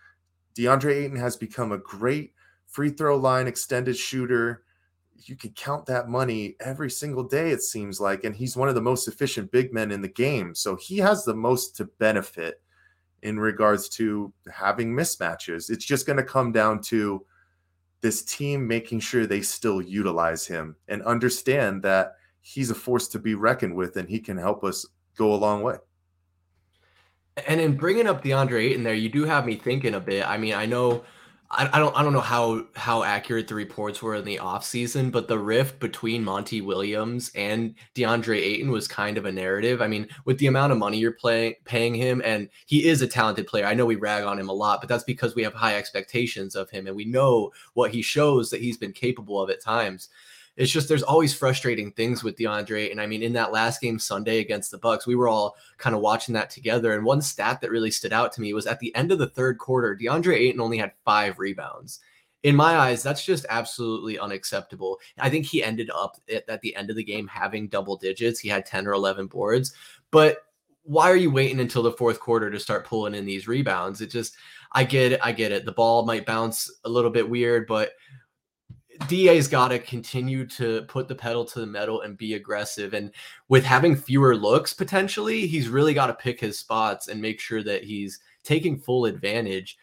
[0.55, 2.33] DeAndre Ayton has become a great
[2.67, 4.63] free throw line extended shooter.
[5.23, 8.23] You can count that money every single day, it seems like.
[8.23, 10.55] And he's one of the most efficient big men in the game.
[10.55, 12.61] So he has the most to benefit
[13.21, 15.69] in regards to having mismatches.
[15.69, 17.23] It's just going to come down to
[18.01, 23.19] this team making sure they still utilize him and understand that he's a force to
[23.19, 24.85] be reckoned with and he can help us
[25.15, 25.77] go a long way.
[27.47, 30.27] And in bringing up DeAndre Ayton there, you do have me thinking a bit.
[30.27, 31.03] I mean, I know
[31.53, 35.11] I, I don't I don't know how how accurate the reports were in the offseason,
[35.11, 39.81] but the rift between Monty Williams and DeAndre Ayton was kind of a narrative.
[39.81, 43.07] I mean, with the amount of money you're playing paying him, and he is a
[43.07, 43.65] talented player.
[43.65, 46.55] I know we rag on him a lot, but that's because we have high expectations
[46.55, 50.09] of him and we know what he shows that he's been capable of at times
[50.57, 52.91] it's just there's always frustrating things with DeAndre.
[52.91, 55.95] And I mean, in that last game Sunday against the Bucks, we were all kind
[55.95, 56.93] of watching that together.
[56.93, 59.29] And one stat that really stood out to me was at the end of the
[59.29, 61.99] third quarter, DeAndre Ayton only had five rebounds.
[62.43, 64.99] In my eyes, that's just absolutely unacceptable.
[65.19, 68.39] I think he ended up at, at the end of the game having double digits.
[68.39, 69.73] He had 10 or 11 boards.
[70.09, 70.45] But
[70.83, 74.01] why are you waiting until the fourth quarter to start pulling in these rebounds?
[74.01, 74.35] It just,
[74.73, 75.19] I get it.
[75.23, 75.65] I get it.
[75.65, 77.91] The ball might bounce a little bit weird, but
[79.07, 82.93] DA's got to continue to put the pedal to the metal and be aggressive.
[82.93, 83.11] And
[83.47, 87.63] with having fewer looks potentially, he's really got to pick his spots and make sure
[87.63, 89.77] that he's taking full advantage.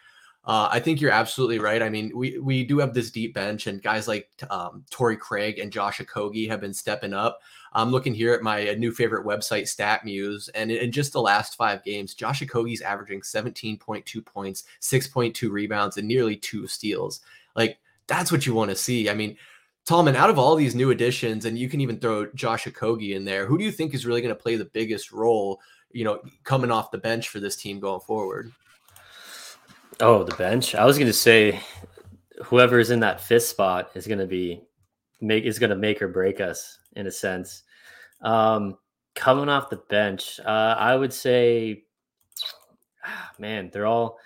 [0.44, 1.82] Uh, I think you're absolutely right.
[1.82, 5.70] I mean, we we do have this deep bench, and guys like um, Craig and
[5.70, 7.40] Josh Okogie have been stepping up.
[7.74, 11.84] I'm looking here at my new favorite website, StatMuse, and in just the last five
[11.84, 17.20] games, Josh Okogie's averaging 17.2 points, 6.2 rebounds, and nearly two steals.
[17.54, 17.78] Like
[18.08, 19.08] that's what you want to see.
[19.08, 19.36] I mean,
[19.86, 23.14] Tom, and out of all these new additions, and you can even throw Josh Okogie
[23.14, 25.60] in there, who do you think is really going to play the biggest role,
[25.92, 28.50] you know, coming off the bench for this team going forward?
[30.00, 30.74] Oh, the bench.
[30.74, 31.60] I was going to say
[32.44, 34.62] whoever is in that fifth spot is going to be
[35.20, 37.62] make is going to make or break us in a sense.
[38.22, 38.76] Um,
[39.14, 41.84] coming off the bench, uh, I would say,
[43.38, 44.18] man, they're all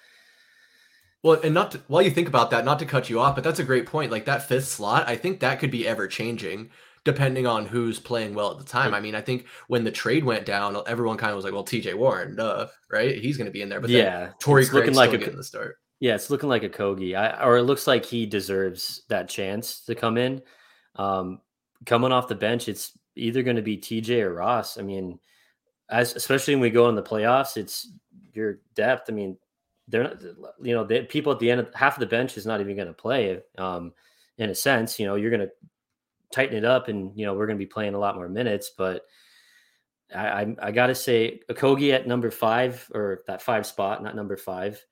[1.22, 3.44] well, and not to, while you think about that, not to cut you off, but
[3.44, 4.10] that's a great point.
[4.10, 6.70] Like that fifth slot, I think that could be ever changing
[7.04, 8.94] depending on who's playing well at the time.
[8.94, 11.64] I mean, I think when the trade went down, everyone kind of was like, "Well,
[11.64, 11.94] T.J.
[11.94, 13.16] Warren, duh, right?
[13.16, 15.78] He's going to be in there." But yeah, Torrey looking like a, getting the start.
[16.00, 19.94] Yeah, it's looking like Okogie, I, or it looks like he deserves that chance to
[19.94, 20.42] come in.
[20.96, 21.40] Um,
[21.86, 24.78] coming off the bench, it's either going to be TJ or Ross.
[24.78, 25.18] I mean,
[25.88, 27.90] as especially when we go in the playoffs, it's
[28.32, 29.10] your depth.
[29.10, 29.36] I mean,
[29.92, 30.22] they're not,
[30.62, 32.74] you know, the people at the end of half of the bench is not even
[32.74, 33.40] going to play.
[33.58, 33.92] Um,
[34.38, 35.52] in a sense, you know, you're going to
[36.32, 38.72] tighten it up, and you know, we're going to be playing a lot more minutes.
[38.76, 39.02] But
[40.12, 44.16] I, I, I got to say, Okogie at number five or that five spot, not
[44.16, 44.82] number five,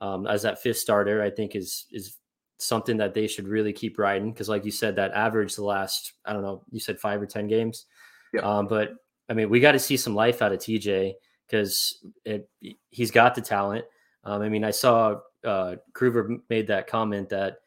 [0.00, 2.16] um, as that fifth starter, I think is is
[2.58, 6.14] something that they should really keep riding because, like you said, that average the last
[6.24, 7.86] I don't know, you said five or ten games.
[8.34, 8.40] Yeah.
[8.40, 8.90] Um, but
[9.28, 11.12] I mean, we got to see some life out of TJ
[11.46, 12.50] because it
[12.90, 13.84] he's got the talent.
[14.28, 17.60] Um, I mean, I saw uh, Kruger made that comment that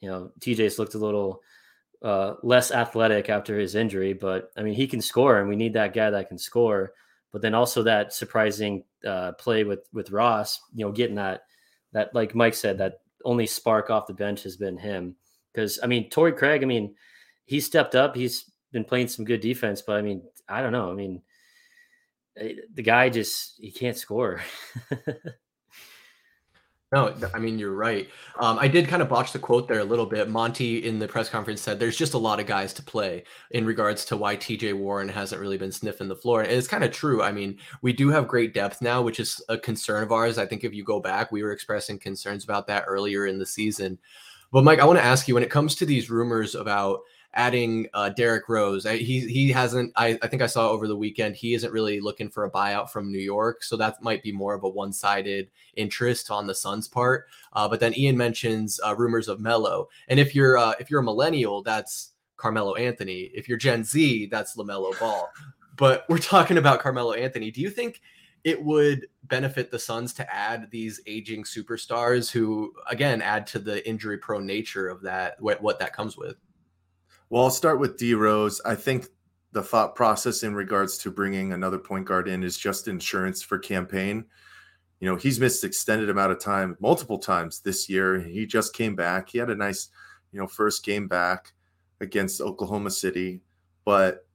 [0.00, 1.42] you know TJ's looked a little
[2.02, 5.74] uh, less athletic after his injury, but I mean he can score, and we need
[5.74, 6.92] that guy that can score.
[7.30, 11.42] But then also that surprising uh, play with with Ross, you know, getting that
[11.92, 15.14] that like Mike said, that only spark off the bench has been him.
[15.52, 16.94] Because I mean, Torrey Craig, I mean,
[17.44, 18.16] he stepped up.
[18.16, 20.90] He's been playing some good defense, but I mean, I don't know.
[20.90, 21.20] I mean,
[22.38, 24.40] eh, the guy just he can't score.
[26.90, 28.08] No, I mean you're right.
[28.38, 30.30] Um, I did kind of botch the quote there a little bit.
[30.30, 33.66] Monty in the press conference said there's just a lot of guys to play in
[33.66, 36.90] regards to why TJ Warren hasn't really been sniffing the floor, and it's kind of
[36.90, 37.22] true.
[37.22, 40.38] I mean, we do have great depth now, which is a concern of ours.
[40.38, 43.46] I think if you go back, we were expressing concerns about that earlier in the
[43.46, 43.98] season.
[44.50, 47.00] But Mike, I want to ask you when it comes to these rumors about
[47.34, 48.86] adding uh, Derrick Rose.
[48.86, 49.92] I, he he hasn't.
[49.96, 52.90] I, I think I saw over the weekend he isn't really looking for a buyout
[52.90, 56.54] from New York, so that might be more of a one sided interest on the
[56.54, 57.26] Suns' part.
[57.52, 61.00] Uh, but then Ian mentions uh, rumors of Melo, and if you're uh, if you're
[61.00, 63.30] a millennial, that's Carmelo Anthony.
[63.34, 65.30] If you're Gen Z, that's Lamelo Ball.
[65.76, 67.50] But we're talking about Carmelo Anthony.
[67.50, 68.00] Do you think?
[68.44, 73.86] It would benefit the Suns to add these aging superstars who, again, add to the
[73.86, 76.36] injury prone nature of that, what, what that comes with.
[77.30, 78.60] Well, I'll start with D Rose.
[78.64, 79.08] I think
[79.52, 83.58] the thought process in regards to bringing another point guard in is just insurance for
[83.58, 84.24] Cam Payne.
[85.00, 88.18] You know, he's missed extended amount of time multiple times this year.
[88.18, 89.28] He just came back.
[89.28, 89.88] He had a nice,
[90.32, 91.52] you know, first game back
[92.00, 93.40] against Oklahoma City,
[93.84, 94.26] but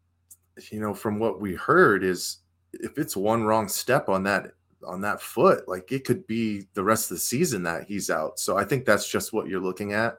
[0.72, 2.38] you know, from what we heard is
[2.74, 4.52] if it's one wrong step on that
[4.86, 8.40] on that foot, like it could be the rest of the season that he's out.
[8.40, 10.18] So I think that's just what you're looking at.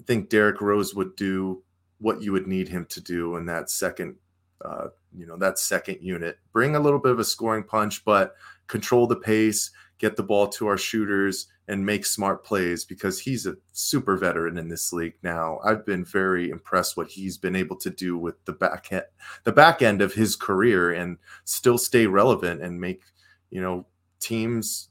[0.00, 1.62] I think Derrick Rose would do
[2.00, 4.16] what you would need him to do in that second
[4.64, 8.34] uh, you know that second unit bring a little bit of a scoring punch but
[8.66, 13.46] control the pace get the ball to our shooters and make smart plays because he's
[13.46, 17.76] a super veteran in this league now i've been very impressed what he's been able
[17.76, 19.04] to do with the back end
[19.44, 23.02] the back end of his career and still stay relevant and make
[23.50, 23.86] you know
[24.20, 24.88] teams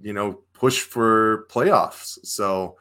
[0.00, 2.18] you know push for playoffs.
[2.24, 2.76] So,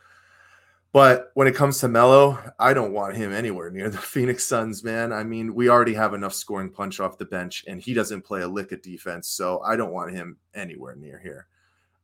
[0.98, 4.84] but when it comes to Melo, I don't want him anywhere near the Phoenix Suns,
[4.84, 5.14] man.
[5.14, 8.42] I mean, we already have enough scoring punch off the bench, and he doesn't play
[8.42, 9.28] a lick of defense.
[9.28, 11.46] So I don't want him anywhere near here.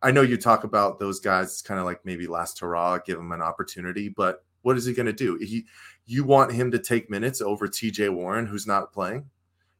[0.03, 3.17] I know you talk about those guys, it's kind of like maybe last hurrah, give
[3.17, 5.39] him an opportunity, but what is he going to do?
[5.41, 5.65] He,
[6.05, 9.27] you want him to take minutes over TJ Warren, who's not playing.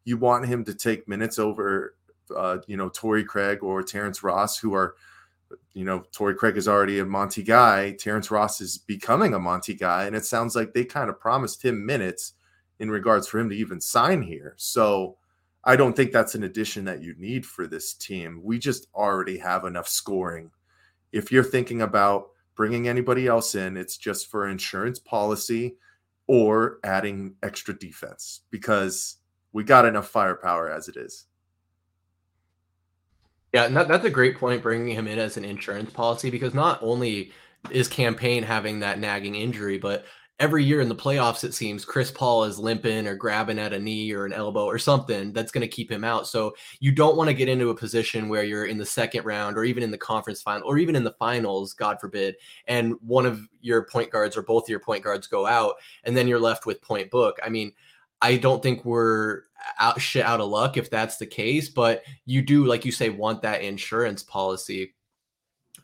[0.06, 1.94] You want him to take minutes over,
[2.36, 4.96] uh, you know, Torrey Craig or Terrence Ross, who are–
[5.74, 7.92] you know, Torrey Craig is already a Monty guy.
[7.92, 10.06] Terrence Ross is becoming a Monty guy.
[10.06, 12.34] And it sounds like they kind of promised him minutes
[12.80, 14.54] in regards for him to even sign here.
[14.58, 15.18] So
[15.64, 18.42] I don't think that's an addition that you need for this team.
[18.44, 20.52] We just already have enough scoring.
[21.12, 25.76] If you're thinking about bringing anybody else in, it's just for insurance policy
[26.28, 29.18] or adding extra defense because
[29.54, 31.26] we got enough firepower as it is.
[33.54, 36.80] Yeah, that, that's a great point bringing him in as an insurance policy because not
[36.82, 37.32] only
[37.70, 40.06] is Cam Payne having that nagging injury, but
[40.40, 43.80] every year in the playoffs, it seems Chris Paul is limping or grabbing at a
[43.80, 46.28] knee or an elbow or something that's going to keep him out.
[46.28, 49.56] So you don't want to get into a position where you're in the second round
[49.56, 52.36] or even in the conference final or even in the finals, God forbid,
[52.68, 56.18] and one of your point guards or both of your point guards go out, and
[56.18, 57.38] then you're left with point book.
[57.46, 57.72] I mean,
[58.24, 59.42] I don't think we're
[59.80, 63.10] out shit out of luck if that's the case, but you do, like you say,
[63.10, 64.96] want that insurance policy.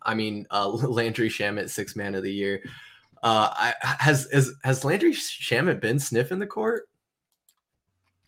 [0.02, 2.64] I mean, uh, Landry Shamet, six man of the year.
[3.22, 6.88] Uh, I, has, has has Landry Shamet been sniffing the court?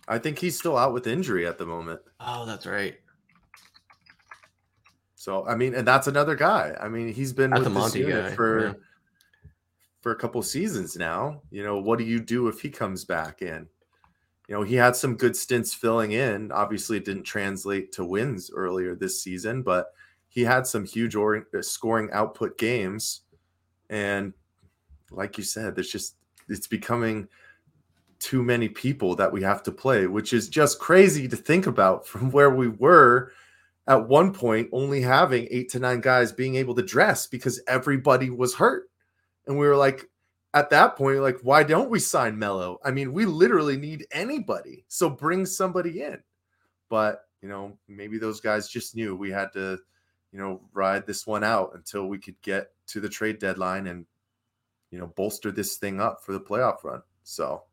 [0.09, 2.01] I think he's still out with injury at the moment.
[2.19, 2.95] Oh, that's right.
[5.15, 6.75] So I mean, and that's another guy.
[6.81, 8.73] I mean, he's been with the this Monty unit guy, for yeah.
[10.01, 11.43] for a couple seasons now.
[11.49, 13.67] You know, what do you do if he comes back in?
[14.51, 16.51] You know, he had some good stints filling in.
[16.51, 19.93] Obviously, it didn't translate to wins earlier this season, but
[20.27, 23.21] he had some huge or- uh, scoring output games.
[23.89, 24.33] And
[25.09, 26.17] like you said, there's just,
[26.49, 27.29] it's becoming
[28.19, 32.05] too many people that we have to play, which is just crazy to think about
[32.09, 33.31] from where we were
[33.87, 38.29] at one point, only having eight to nine guys being able to dress because everybody
[38.29, 38.89] was hurt.
[39.47, 40.09] And we were like,
[40.53, 42.79] at that point, like, why don't we sign Melo?
[42.83, 44.85] I mean, we literally need anybody.
[44.87, 46.19] So bring somebody in.
[46.89, 49.79] But, you know, maybe those guys just knew we had to,
[50.31, 54.05] you know, ride this one out until we could get to the trade deadline and,
[54.91, 57.01] you know, bolster this thing up for the playoff run.
[57.23, 57.63] So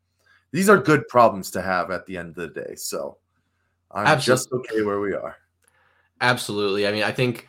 [0.51, 2.75] these are good problems to have at the end of the day.
[2.75, 3.17] So
[3.91, 4.39] I'm Absolutely.
[4.39, 5.35] just okay where we are.
[6.21, 6.87] Absolutely.
[6.87, 7.47] I mean, I think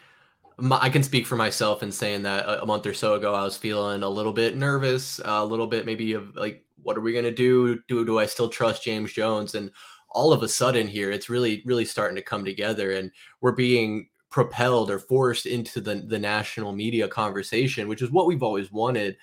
[0.61, 3.35] my, I can speak for myself in saying that a, a, month or so ago,
[3.35, 6.97] I was feeling a little bit nervous, uh, a little bit maybe of like, what
[6.97, 7.81] are we going to do?
[7.89, 9.55] Do do I still trust James Jones?
[9.55, 9.71] And
[10.11, 14.09] all of a sudden here, it's really really starting to come together, and we're being
[14.31, 19.17] propelled or forced into the the national media conversation, which is what we've always wanted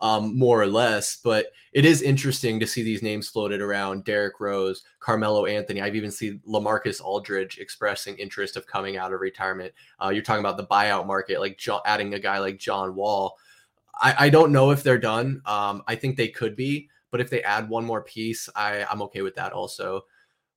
[0.00, 1.16] um, more or less.
[1.16, 5.80] But it is interesting to see these names floated around: Derrick Rose, Carmelo Anthony.
[5.80, 9.72] I've even seen Lamarcus Aldridge expressing interest of coming out of retirement.
[10.02, 13.36] Uh, you're talking about the buyout market, like John, adding a guy like John Wall.
[14.00, 15.40] I, I don't know if they're done.
[15.46, 19.02] Um, I think they could be, but if they add one more piece, I, I'm
[19.02, 20.04] okay with that also.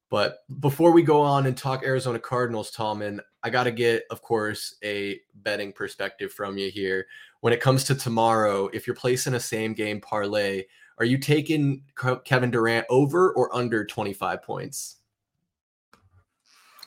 [0.09, 4.21] But before we go on and talk Arizona Cardinals, Tallman, I got to get, of
[4.21, 7.07] course, a betting perspective from you here.
[7.41, 10.63] When it comes to tomorrow, if you're placing a same game parlay,
[10.97, 11.83] are you taking
[12.25, 14.97] Kevin Durant over or under 25 points?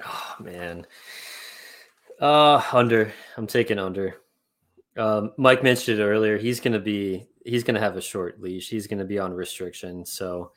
[0.05, 0.87] Oh, man.
[2.21, 3.13] Uh, under.
[3.37, 4.17] I'm taking under.
[4.97, 6.37] Um, Mike mentioned it earlier.
[6.37, 8.69] He's going to be, he's going to have a short leash.
[8.69, 10.05] He's going to be on restriction.
[10.05, 10.53] So,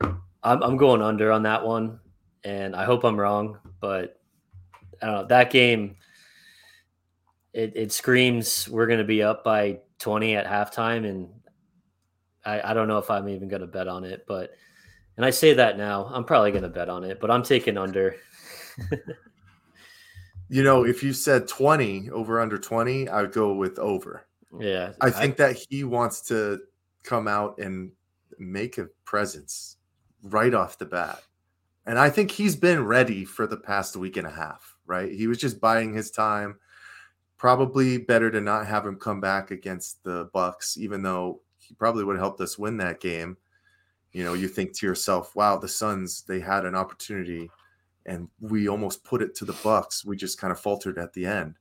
[0.00, 1.98] I'm, I'm going under on that one,
[2.44, 4.20] and I hope I'm wrong, but
[5.02, 5.26] I don't know.
[5.26, 5.96] That game,
[7.58, 11.28] it, it screams we're going to be up by 20 at halftime, and
[12.44, 14.52] I, I don't know if I'm even going to bet on it, but
[15.16, 17.76] and I say that now, I'm probably going to bet on it, but I'm taking
[17.76, 18.14] under.
[20.48, 24.28] you know, if you said 20 over under 20, I would go with over.
[24.60, 24.92] Yeah.
[25.00, 26.60] I think I, that he wants to
[27.02, 27.90] come out and
[28.38, 29.78] make a presence
[30.22, 31.20] right off the bat.
[31.84, 35.10] And I think he's been ready for the past week and a half, right?
[35.10, 36.60] He was just buying his time.
[37.38, 42.04] Probably better to not have him come back against the Bucks, even though he probably
[42.04, 43.36] would have helped us win that game.
[44.12, 47.50] You know, you think to yourself, wow, the Suns, they had an opportunity
[48.06, 50.04] and we almost put it to the Bucks.
[50.04, 51.54] We just kind of faltered at the end.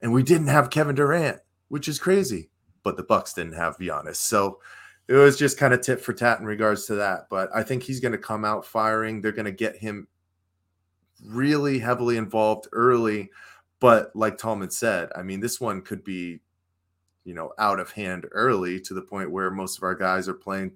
[0.00, 1.38] And we didn't have Kevin Durant,
[1.68, 2.50] which is crazy.
[2.82, 4.16] But the Bucks didn't have Giannis.
[4.16, 4.60] So
[5.08, 7.26] it was just kind of tit for tat in regards to that.
[7.30, 9.20] But I think he's going to come out firing.
[9.20, 10.08] They're going to get him
[11.24, 13.30] really heavily involved early.
[13.80, 16.40] But like Tallman said, I mean, this one could be,
[17.24, 20.34] you know, out of hand early to the point where most of our guys are
[20.34, 20.72] playing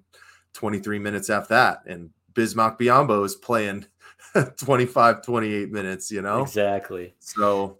[0.53, 1.83] 23 minutes after that.
[1.85, 3.85] And Bismack Biyombo is playing
[4.57, 6.43] 25, 28 minutes, you know?
[6.43, 7.15] Exactly.
[7.19, 7.79] So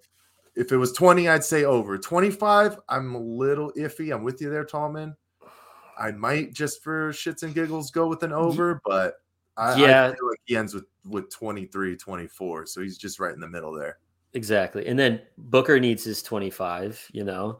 [0.56, 1.98] if it was 20, I'd say over.
[1.98, 4.14] 25, I'm a little iffy.
[4.14, 5.16] I'm with you there, Tallman.
[5.98, 8.42] I might just for shits and giggles go with an mm-hmm.
[8.42, 9.16] over, but
[9.58, 10.06] I, yeah.
[10.06, 12.66] I feel like he ends with, with 23, 24.
[12.66, 14.00] So he's just right in the middle there.
[14.34, 14.86] Exactly.
[14.88, 17.60] And then Booker needs his 25, you know.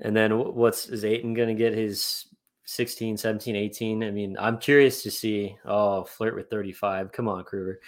[0.00, 2.26] And then what's is Ayton going to get his
[2.64, 4.02] 16, 17, 18?
[4.02, 5.56] I mean, I'm curious to see.
[5.64, 7.12] Oh, flirt with 35.
[7.12, 7.80] Come on, Kruger.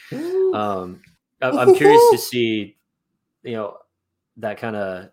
[0.54, 1.00] Um,
[1.40, 2.76] I'm curious to see,
[3.42, 3.78] you know,
[4.36, 5.10] that kind of,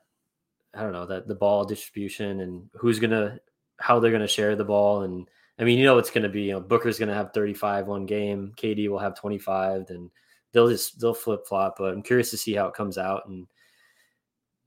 [0.73, 3.39] I don't know, that the ball distribution and who's going to,
[3.79, 5.01] how they're going to share the ball.
[5.01, 7.33] And I mean, you know, it's going to be, you know, Booker's going to have
[7.33, 10.11] 35 one game, KD will have 25, and
[10.53, 11.75] they'll just they'll flip flop.
[11.77, 13.23] But I'm curious to see how it comes out.
[13.27, 13.47] And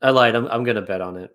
[0.01, 0.35] I lied.
[0.35, 1.31] I'm I'm gonna bet on it.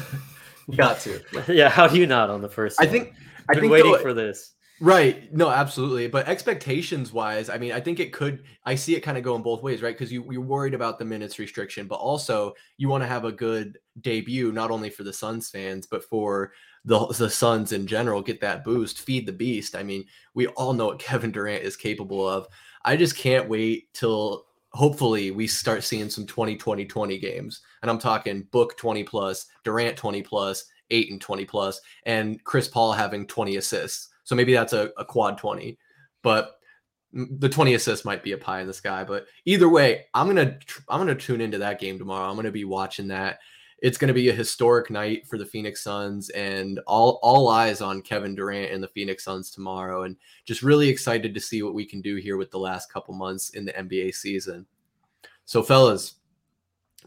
[0.76, 1.20] Got to.
[1.48, 1.68] yeah.
[1.68, 2.80] How do you not on the first?
[2.80, 3.14] I think
[3.48, 4.54] I've been waiting for this.
[4.80, 5.32] Right.
[5.32, 6.08] No, absolutely.
[6.08, 9.42] But expectations wise, I mean, I think it could, I see it kind of going
[9.42, 9.94] both ways, right?
[9.94, 13.32] Because you, you're worried about the minutes restriction, but also you want to have a
[13.32, 16.52] good debut, not only for the Suns fans, but for
[16.84, 19.76] the, the Suns in general, get that boost, feed the beast.
[19.76, 20.04] I mean,
[20.34, 22.48] we all know what Kevin Durant is capable of.
[22.84, 27.62] I just can't wait till hopefully we start seeing some 20 20 20 games.
[27.82, 32.92] And I'm talking book 20 plus, Durant 20 plus, Ayton 20 plus, and Chris Paul
[32.92, 34.08] having 20 assists.
[34.24, 35.78] So maybe that's a, a quad 20.
[36.22, 36.56] But
[37.12, 39.04] the 20 assists might be a pie in the sky.
[39.04, 40.58] But either way, I'm gonna
[40.88, 42.28] I'm gonna tune into that game tomorrow.
[42.28, 43.38] I'm gonna be watching that
[43.84, 47.82] it's going to be a historic night for the Phoenix Suns and all all eyes
[47.82, 50.16] on Kevin Durant and the Phoenix Suns tomorrow and
[50.46, 53.50] just really excited to see what we can do here with the last couple months
[53.50, 54.64] in the NBA season.
[55.44, 56.14] So fellas,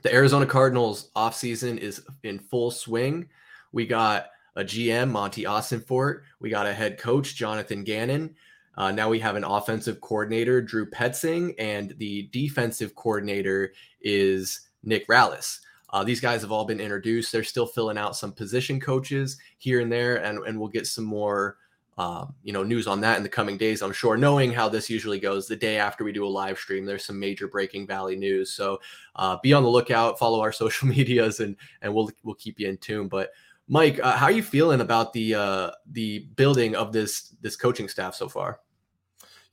[0.04, 3.28] the Arizona Cardinals offseason is in full swing.
[3.72, 6.22] We got a GM, Monti Ossenfort.
[6.40, 8.36] We got a head coach, Jonathan Gannon.
[8.78, 15.08] Uh, now we have an offensive coordinator, Drew Petzing, and the defensive coordinator is Nick
[15.08, 15.62] Rallis.
[15.90, 17.32] Uh, these guys have all been introduced.
[17.32, 21.06] They're still filling out some position coaches here and there, and, and we'll get some
[21.06, 21.58] more
[21.98, 23.82] uh, you know news on that in the coming days.
[23.82, 24.18] I'm sure.
[24.18, 27.20] Knowing how this usually goes, the day after we do a live stream, there's some
[27.20, 28.54] major breaking Valley news.
[28.54, 28.80] So
[29.16, 30.20] uh, be on the lookout.
[30.20, 33.08] Follow our social medias, and and we'll we'll keep you in tune.
[33.08, 33.32] But
[33.68, 37.88] Mike, uh, how are you feeling about the uh, the building of this this coaching
[37.88, 38.60] staff so far?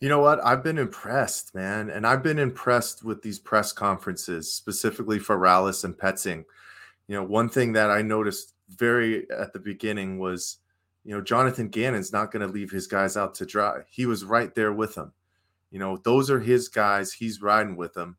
[0.01, 0.45] You know what?
[0.45, 1.91] I've been impressed, man.
[1.91, 6.45] And I've been impressed with these press conferences, specifically for Rallis and Petzing.
[7.09, 10.59] You know, one thing that I noticed very at the beginning was,
[11.05, 13.81] you know, Jonathan Gannon's not going to leave his guys out to dry.
[13.91, 15.13] He was right there with them.
[15.71, 17.13] You know, those are his guys.
[17.13, 18.17] He's riding with them.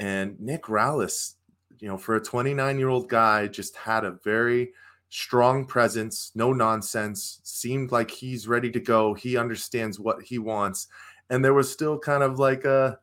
[0.00, 1.34] And Nick Rallis,
[1.78, 4.72] you know, for a 29 year old guy, just had a very
[5.08, 9.14] strong presence, no nonsense, seemed like he's ready to go.
[9.14, 10.88] He understands what he wants.
[11.30, 12.98] And there was still kind of like a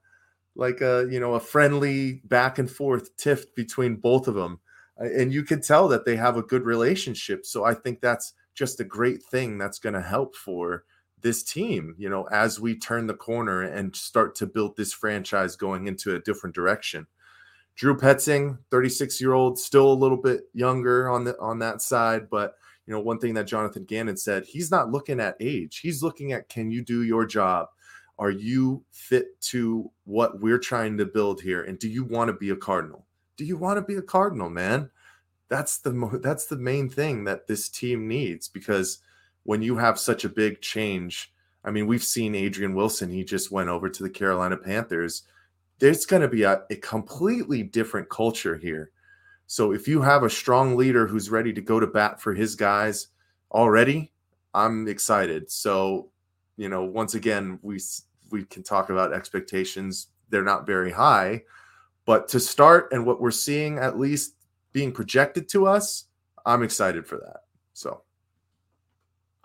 [0.55, 4.59] like a you know a friendly back and forth tiff between both of them
[5.01, 8.33] uh, and you can tell that they have a good relationship so i think that's
[8.53, 10.83] just a great thing that's going to help for
[11.21, 15.55] this team you know as we turn the corner and start to build this franchise
[15.55, 17.07] going into a different direction
[17.75, 22.29] Drew Petzing, 36 year old, still a little bit younger on the on that side,
[22.29, 22.55] but
[22.85, 25.79] you know one thing that Jonathan Gannon said, he's not looking at age.
[25.79, 27.69] He's looking at can you do your job?
[28.19, 31.63] Are you fit to what we're trying to build here?
[31.63, 33.05] And do you want to be a Cardinal?
[33.37, 34.91] Do you want to be a Cardinal, man?
[35.49, 38.99] That's the that's the main thing that this team needs because
[39.43, 41.33] when you have such a big change,
[41.65, 43.09] I mean, we've seen Adrian Wilson.
[43.09, 45.23] He just went over to the Carolina Panthers
[45.79, 48.91] there's going to be a, a completely different culture here.
[49.47, 52.55] So if you have a strong leader who's ready to go to bat for his
[52.55, 53.07] guys
[53.51, 54.11] already,
[54.53, 55.51] I'm excited.
[55.51, 56.09] So,
[56.57, 57.79] you know, once again, we
[58.29, 60.07] we can talk about expectations.
[60.29, 61.43] They're not very high,
[62.05, 64.35] but to start and what we're seeing at least
[64.71, 66.05] being projected to us,
[66.45, 67.41] I'm excited for that.
[67.73, 68.01] So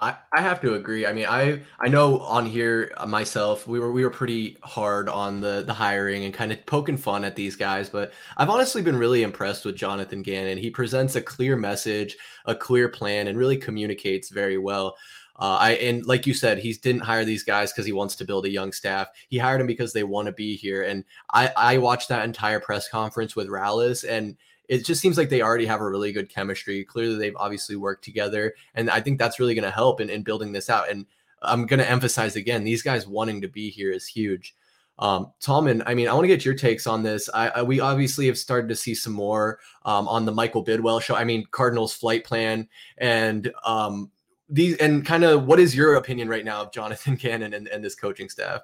[0.00, 1.06] I, I have to agree.
[1.06, 5.08] I mean, I I know on here uh, myself, we were we were pretty hard
[5.08, 8.80] on the the hiring and kind of poking fun at these guys, but I've honestly
[8.80, 10.56] been really impressed with Jonathan Gannon.
[10.56, 14.96] He presents a clear message, a clear plan, and really communicates very well.
[15.36, 18.24] Uh, I and like you said, he didn't hire these guys because he wants to
[18.24, 19.08] build a young staff.
[19.28, 20.84] He hired them because they want to be here.
[20.84, 24.36] And I I watched that entire press conference with Rallis, and
[24.68, 26.84] it just seems like they already have a really good chemistry.
[26.84, 30.22] Clearly, they've obviously worked together, and I think that's really going to help in, in
[30.22, 30.90] building this out.
[30.90, 31.06] And
[31.42, 34.54] I'm going to emphasize again, these guys wanting to be here is huge.
[34.98, 37.30] Um, Tallman, I mean, I want to get your takes on this.
[37.32, 41.00] I, I, we obviously have started to see some more um, on the Michael Bidwill
[41.00, 41.14] show.
[41.14, 44.10] I mean, Cardinals flight plan and um,
[44.48, 47.84] these and kind of what is your opinion right now of Jonathan Cannon and, and
[47.84, 48.62] this coaching staff?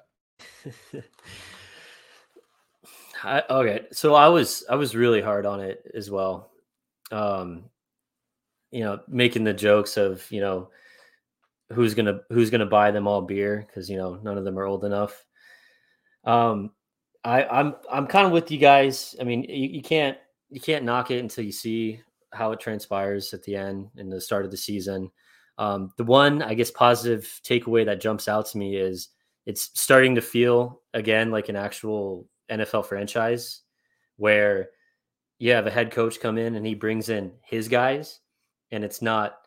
[3.25, 6.51] I, okay, so I was I was really hard on it as well.
[7.11, 7.65] Um,
[8.71, 10.69] you know, making the jokes of you know
[11.73, 14.65] who's gonna who's gonna buy them all beer because you know none of them are
[14.65, 15.25] old enough.
[16.23, 16.71] Um,
[17.23, 19.15] I I'm I'm kind of with you guys.
[19.19, 20.17] I mean, you, you can't
[20.51, 22.01] you can't knock it until you see
[22.31, 25.09] how it transpires at the end in the start of the season.
[25.57, 29.09] Um, the one I guess positive takeaway that jumps out to me is
[29.47, 33.61] it's starting to feel again like an actual NFL franchise
[34.17, 34.69] where
[35.39, 38.19] you have a head coach come in and he brings in his guys
[38.71, 39.37] and it's not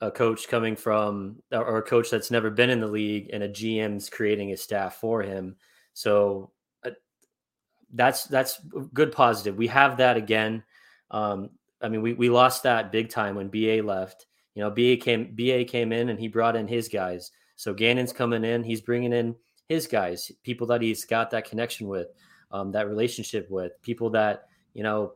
[0.00, 3.48] a coach coming from or a coach that's never been in the league and a
[3.48, 5.56] GM's creating a staff for him.
[5.94, 6.50] So
[6.84, 6.90] uh,
[7.94, 8.60] that's that's
[8.92, 9.56] good positive.
[9.56, 10.62] We have that again.
[11.10, 11.50] Um,
[11.80, 14.26] I mean, we we lost that big time when BA left.
[14.54, 17.30] You know, BA came BA came in and he brought in his guys.
[17.56, 18.64] So Gannon's coming in.
[18.64, 19.34] He's bringing in
[19.68, 22.08] his guys, people that he's got that connection with,
[22.50, 25.12] um, that relationship with, people that you know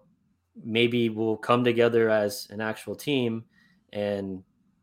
[0.62, 3.44] maybe will come together as an actual team
[3.92, 4.42] and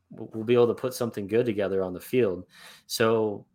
[0.09, 2.45] we'll be able to put something good together on the field.
[2.86, 3.45] So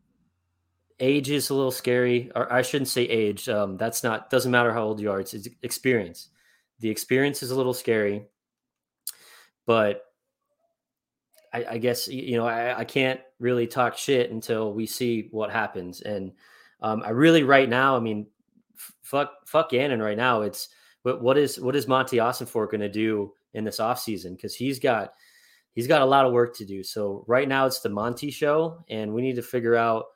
[1.01, 3.49] age is a little scary, or I shouldn't say age.
[3.49, 5.21] Um, that's not doesn't matter how old you are.
[5.21, 6.29] It's, it's experience.
[6.81, 8.27] The experience is a little scary,
[9.67, 10.12] but
[11.53, 15.51] I, I guess you know I, I, can't really talk shit until we see what
[15.51, 16.01] happens.
[16.01, 16.33] And
[16.81, 18.27] um, I really right now, I mean,
[19.03, 20.43] fuck fuck Gannon right now.
[20.43, 20.69] It's
[21.03, 24.37] what what is what is Monti Ossenfort going to do in this offseason?
[24.37, 25.13] Because he's got
[25.75, 26.83] he's got a lot of work to do.
[26.83, 30.07] So right now it's the Monty show, and we need to figure out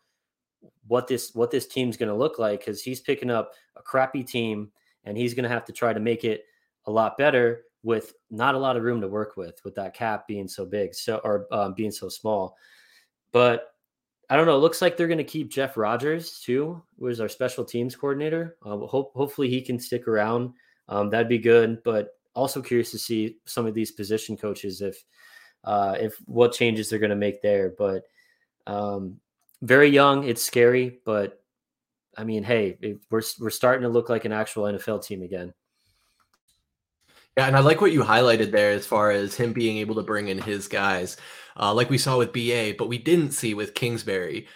[0.87, 4.24] what this what this team's going to look like because he's picking up a crappy
[4.24, 4.70] team
[5.05, 6.45] and he's going to have to try to make it
[6.87, 10.26] a lot better with not a lot of room to work with with that cap
[10.26, 12.57] being so big so or um, being so small.
[13.32, 13.72] But
[14.28, 17.20] i don't know it looks like they're going to keep jeff rodgers too who is
[17.20, 18.57] our special teams coordinator.
[18.64, 20.53] Uh, hope, hopefully he can stick around.
[20.89, 25.03] Um, that'd be good but also curious to see some of these position coaches if
[25.64, 27.72] uh, if what changes they're going to make there.
[27.76, 28.03] But
[28.66, 29.20] um,
[29.62, 31.41] very young it's scary but
[32.16, 32.76] i mean hey
[33.11, 35.53] we're, we're starting to look like an actual nfl team again
[37.37, 40.03] yeah, and I like what you highlighted there as far as him being able to
[40.03, 41.16] bring in his guys,
[41.59, 44.47] uh, like we saw with BA, but we didn't see with Kingsbury.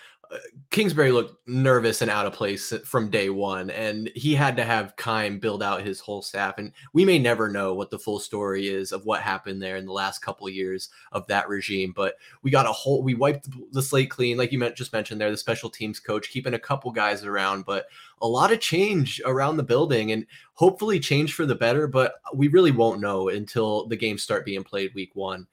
[0.70, 4.94] Kingsbury looked nervous and out of place from day one, and he had to have
[4.96, 6.58] Keim build out his whole staff.
[6.58, 9.86] And we may never know what the full story is of what happened there in
[9.86, 11.92] the last couple of years of that regime.
[11.96, 15.30] But we got a whole, we wiped the slate clean, like you just mentioned there,
[15.32, 17.86] the special teams coach keeping a couple guys around, but
[18.22, 21.88] a lot of change around the building, and hopefully change for the better.
[21.88, 25.48] But we really won't know until the games start being played week one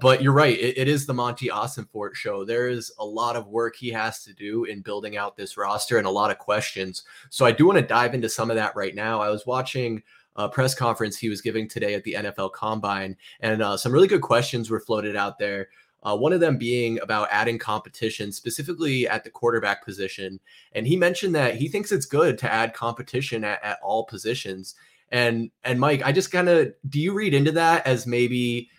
[0.00, 0.58] but you're right.
[0.58, 2.44] It, it is the Monty Ossenfort show.
[2.44, 5.98] There is a lot of work he has to do in building out this roster
[5.98, 7.04] and a lot of questions.
[7.30, 9.20] So I do want to dive into some of that right now.
[9.20, 10.02] I was watching
[10.34, 14.08] a press conference he was giving today at the NFL Combine, and uh, some really
[14.08, 15.68] good questions were floated out there.
[16.02, 20.38] Uh, one of them being about adding competition, specifically at the quarterback position.
[20.72, 24.76] And he mentioned that he thinks it's good to add competition at, at all positions.
[25.10, 28.70] And and Mike, I just kind of do you read into that as maybe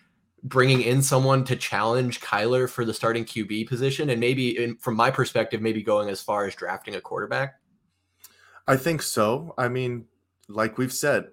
[0.42, 4.96] bringing in someone to challenge Kyler for the starting QB position, and maybe, in, from
[4.96, 7.60] my perspective, maybe going as far as drafting a quarterback?
[8.66, 9.54] I think so.
[9.56, 10.04] I mean,
[10.48, 11.28] like we've said,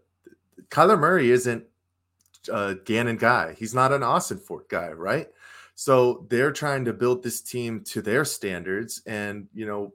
[0.70, 1.66] Kyler Murray isn't
[2.52, 3.56] a Gannon guy.
[3.58, 5.28] He's not an Ossenfort guy, right?
[5.76, 9.02] So they're trying to build this team to their standards.
[9.06, 9.94] And, you know,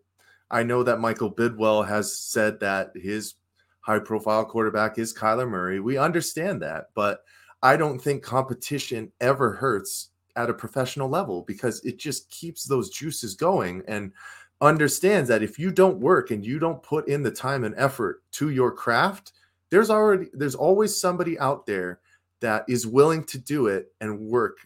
[0.51, 3.35] I know that Michael Bidwill has said that his
[3.81, 5.81] high profile quarterback is Kyler Murray.
[5.81, 6.91] We understand that.
[6.95, 7.25] But
[7.63, 12.91] I don't think competition ever hurts at a professional level because it just keeps those
[12.91, 14.13] juices going and
[14.61, 18.23] understands that if you don't work and you don't put in the time and effort
[18.33, 19.33] to your craft,
[19.71, 22.01] there's already there's always somebody out there
[22.41, 24.59] that is willing to do it and work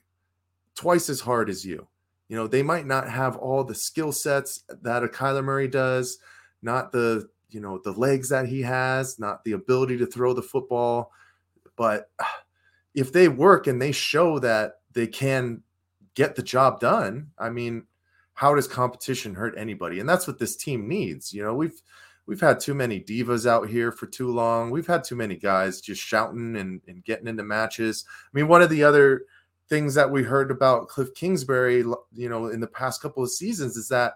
[0.74, 1.86] twice as hard as you.
[2.28, 6.18] You know, they might not have all the skill sets that a Kyler Murray does,
[6.62, 10.42] not the, you know, the legs that he has, not the ability to throw the
[10.42, 11.12] football,
[11.76, 12.40] but ah,
[12.94, 15.62] if they work and they show that they can
[16.14, 17.86] get the job done, I mean,
[18.34, 20.00] how does competition hurt anybody?
[20.00, 21.32] And that's what this team needs.
[21.32, 21.80] You know, we've
[22.26, 24.70] we've had too many divas out here for too long.
[24.70, 28.04] We've had too many guys just shouting and, and getting into matches.
[28.08, 29.22] I mean, one of the other
[29.68, 33.76] things that we heard about Cliff Kingsbury, you know, in the past couple of seasons
[33.76, 34.14] is that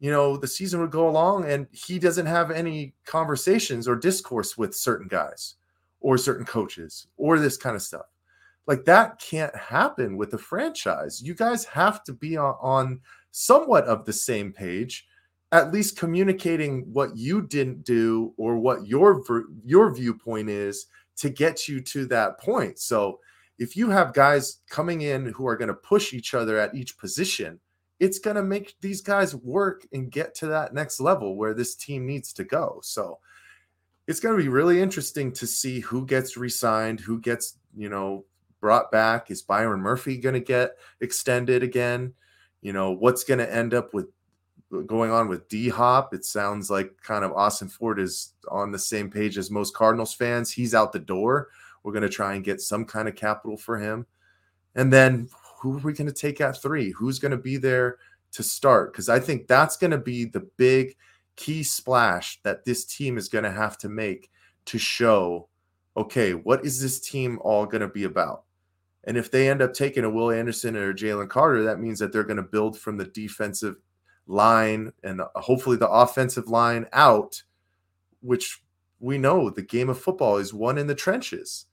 [0.00, 4.56] you know, the season would go along and he doesn't have any conversations or discourse
[4.56, 5.56] with certain guys
[6.00, 8.06] or certain coaches or this kind of stuff.
[8.66, 11.22] Like that can't happen with the franchise.
[11.22, 15.06] You guys have to be on, on somewhat of the same page,
[15.52, 19.22] at least communicating what you didn't do or what your
[19.64, 20.86] your viewpoint is
[21.16, 22.78] to get you to that point.
[22.78, 23.20] So
[23.58, 26.96] if you have guys coming in who are going to push each other at each
[26.98, 27.58] position,
[27.98, 31.74] it's going to make these guys work and get to that next level where this
[31.74, 32.78] team needs to go.
[32.82, 33.18] So
[34.08, 38.24] it's going to be really interesting to see who gets re-signed, who gets, you know,
[38.58, 39.30] brought back.
[39.30, 42.14] Is Byron Murphy going to get extended again?
[42.62, 44.06] You know, what's going to end up with
[44.86, 46.14] going on with D Hop?
[46.14, 50.50] It sounds like kind of Ossenfort is on the same page as most Cardinals fans.
[50.50, 51.48] He's out the door.
[51.82, 54.06] We're going to try and get some kind of capital for him.
[54.74, 55.28] And then
[55.60, 56.92] who are we going to take at three?
[56.92, 57.98] Who's going to be there
[58.32, 58.92] to start?
[58.92, 60.96] Because I think that's going to be the big
[61.38, 64.30] key splash that this team is going to have to make
[64.66, 65.48] to show
[65.96, 68.44] okay, what is this team all going to be about?
[69.02, 72.12] And if they end up taking a Will Anderson or Jalen Carter, that means that
[72.12, 73.74] they're going to build from the defensive
[74.28, 77.42] line and hopefully the offensive line out,
[78.20, 78.62] which
[79.00, 81.66] we know the game of football is won in the trenches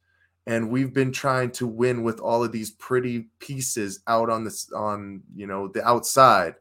[0.48, 4.72] and we've been trying to win with all of these pretty pieces out on this
[4.72, 6.56] on you know the outside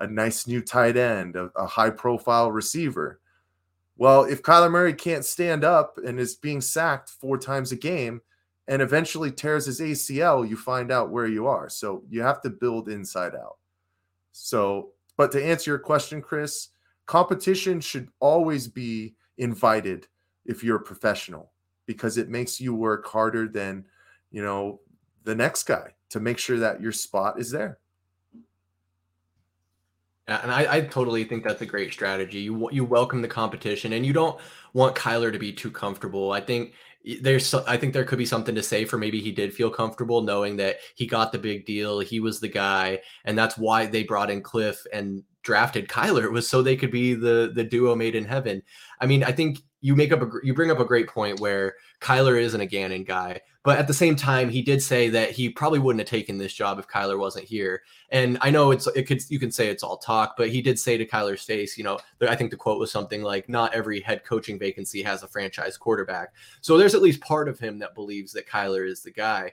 [0.00, 3.20] a nice new tight end a, a high profile receiver.
[3.96, 8.20] Well if kyler murray can't stand up and is being sacked four times a game
[8.66, 11.68] and eventually tears his acl you find out where you are.
[11.68, 13.58] So you have to build inside out.
[14.32, 16.68] So but to answer your question chris
[17.06, 20.06] competition should always be invited
[20.46, 21.52] if you're a professional
[21.86, 23.84] because it makes you work harder than
[24.30, 24.80] you know
[25.24, 27.78] the next guy to make sure that your spot is there
[30.42, 32.40] and I, I, totally think that's a great strategy.
[32.40, 34.38] You you welcome the competition, and you don't
[34.72, 36.32] want Kyler to be too comfortable.
[36.32, 36.74] I think
[37.22, 40.20] there's I think there could be something to say for maybe he did feel comfortable
[40.20, 44.02] knowing that he got the big deal, he was the guy, and that's why they
[44.02, 46.24] brought in Cliff and drafted Kyler.
[46.24, 48.62] It was so they could be the the duo made in heaven.
[49.00, 51.74] I mean, I think you make up a you bring up a great point where
[52.00, 55.48] Kyler isn't a Gannon guy, but at the same time, he did say that he
[55.48, 57.82] probably wouldn't have taken this job if Kyler wasn't here.
[58.10, 60.78] And I know it's it could you can say it's all talk, but he did
[60.78, 64.00] say to Kyler's face, you know, I think the quote was something like, "Not every
[64.00, 67.94] head coaching vacancy has a franchise quarterback." So there's at least part of him that
[67.94, 69.52] believes that Kyler is the guy.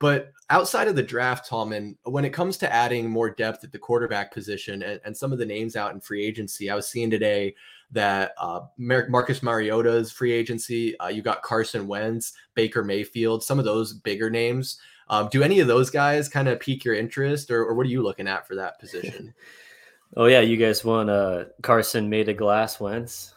[0.00, 3.78] But outside of the draft, Tallman, when it comes to adding more depth at the
[3.78, 7.10] quarterback position and, and some of the names out in free agency, I was seeing
[7.10, 7.56] today
[7.90, 10.98] that uh, Marcus Mariota's free agency.
[10.98, 14.78] Uh, you got Carson Wentz, Baker Mayfield, some of those bigger names.
[15.10, 17.90] Um, do any of those guys kind of pique your interest, or, or, what are
[17.90, 19.32] you looking at for that position?
[20.16, 23.32] oh yeah, you guys want uh, Carson made a glass Wentz?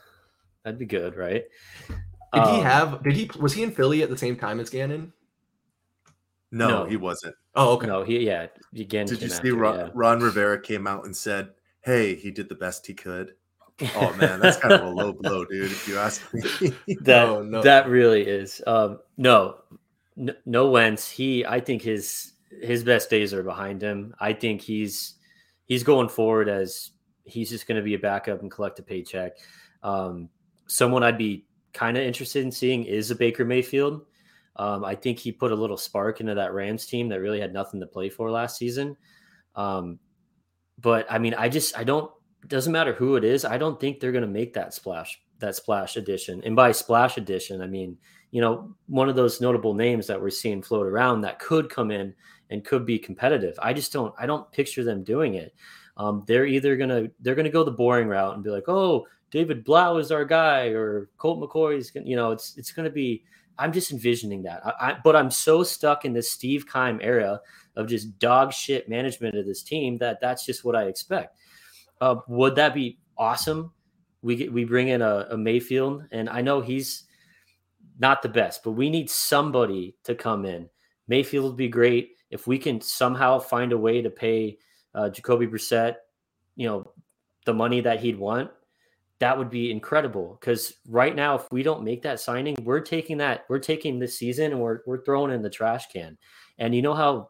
[0.64, 1.46] That'd be good, right?
[2.34, 3.04] Did um, he have?
[3.04, 3.32] Did he?
[3.40, 5.14] Was he in Philly at the same time as Gannon?
[6.52, 6.86] No, no.
[6.86, 7.36] he wasn't.
[7.56, 7.88] Oh, okay.
[7.88, 8.48] No, he yeah.
[8.78, 9.90] Again, did you see after, Ron, yeah.
[9.94, 13.34] Ron Rivera came out and said, "Hey, he did the best he could."
[13.96, 15.72] Oh man, that's kind of a low blow, dude.
[15.72, 16.42] If you ask me,
[17.02, 17.62] that no, no.
[17.62, 18.62] that really is.
[18.68, 19.58] Um, no,
[20.16, 21.10] no, no Wentz.
[21.10, 24.14] He, I think his his best days are behind him.
[24.20, 25.16] I think he's
[25.66, 26.92] he's going forward as
[27.24, 29.34] he's just going to be a backup and collect a paycheck.
[29.84, 30.30] Um,
[30.68, 34.06] someone I'd be kind of interested in seeing is a Baker Mayfield.
[34.58, 37.54] Um, I think he put a little spark into that Rams team that really had
[37.54, 38.98] nothing to play for last season.
[39.56, 40.00] Um,
[40.80, 42.12] but I mean, I just I don't
[42.48, 43.46] doesn't matter who it is.
[43.46, 46.42] I don't think they're going to make that splash, that splash edition.
[46.44, 47.98] And by splash edition, I mean,
[48.32, 51.92] you know, one of those notable names that we're seeing float around that could come
[51.92, 52.14] in
[52.50, 53.58] and could be competitive.
[53.62, 55.54] I just don't, I don't picture them doing it.
[55.98, 58.68] Um, they're either going to, they're going to go the boring route and be like,
[58.68, 62.72] oh, David Blough is our guy or Colt McCoy is, gonna, you know, it's, it's
[62.72, 63.24] going to be,
[63.58, 64.66] I'm just envisioning that.
[64.66, 67.40] I, I, but I'm so stuck in this Steve Keim era
[67.76, 71.38] of just dog shit management of this team that that's just what I expect.
[72.02, 73.72] Uh, would that be awesome?
[74.22, 77.06] We get, we bring in a, a Mayfield, and I know he's
[78.00, 80.68] not the best, but we need somebody to come in.
[81.08, 84.58] Mayfield would be great if we can somehow find a way to pay
[84.96, 85.96] uh, Jacoby Brissett,
[86.56, 86.92] you know,
[87.46, 88.50] the money that he'd want.
[89.20, 90.38] That would be incredible.
[90.40, 94.18] Because right now, if we don't make that signing, we're taking that, we're taking this
[94.18, 96.18] season and we're we're throwing in the trash can.
[96.58, 97.30] And you know how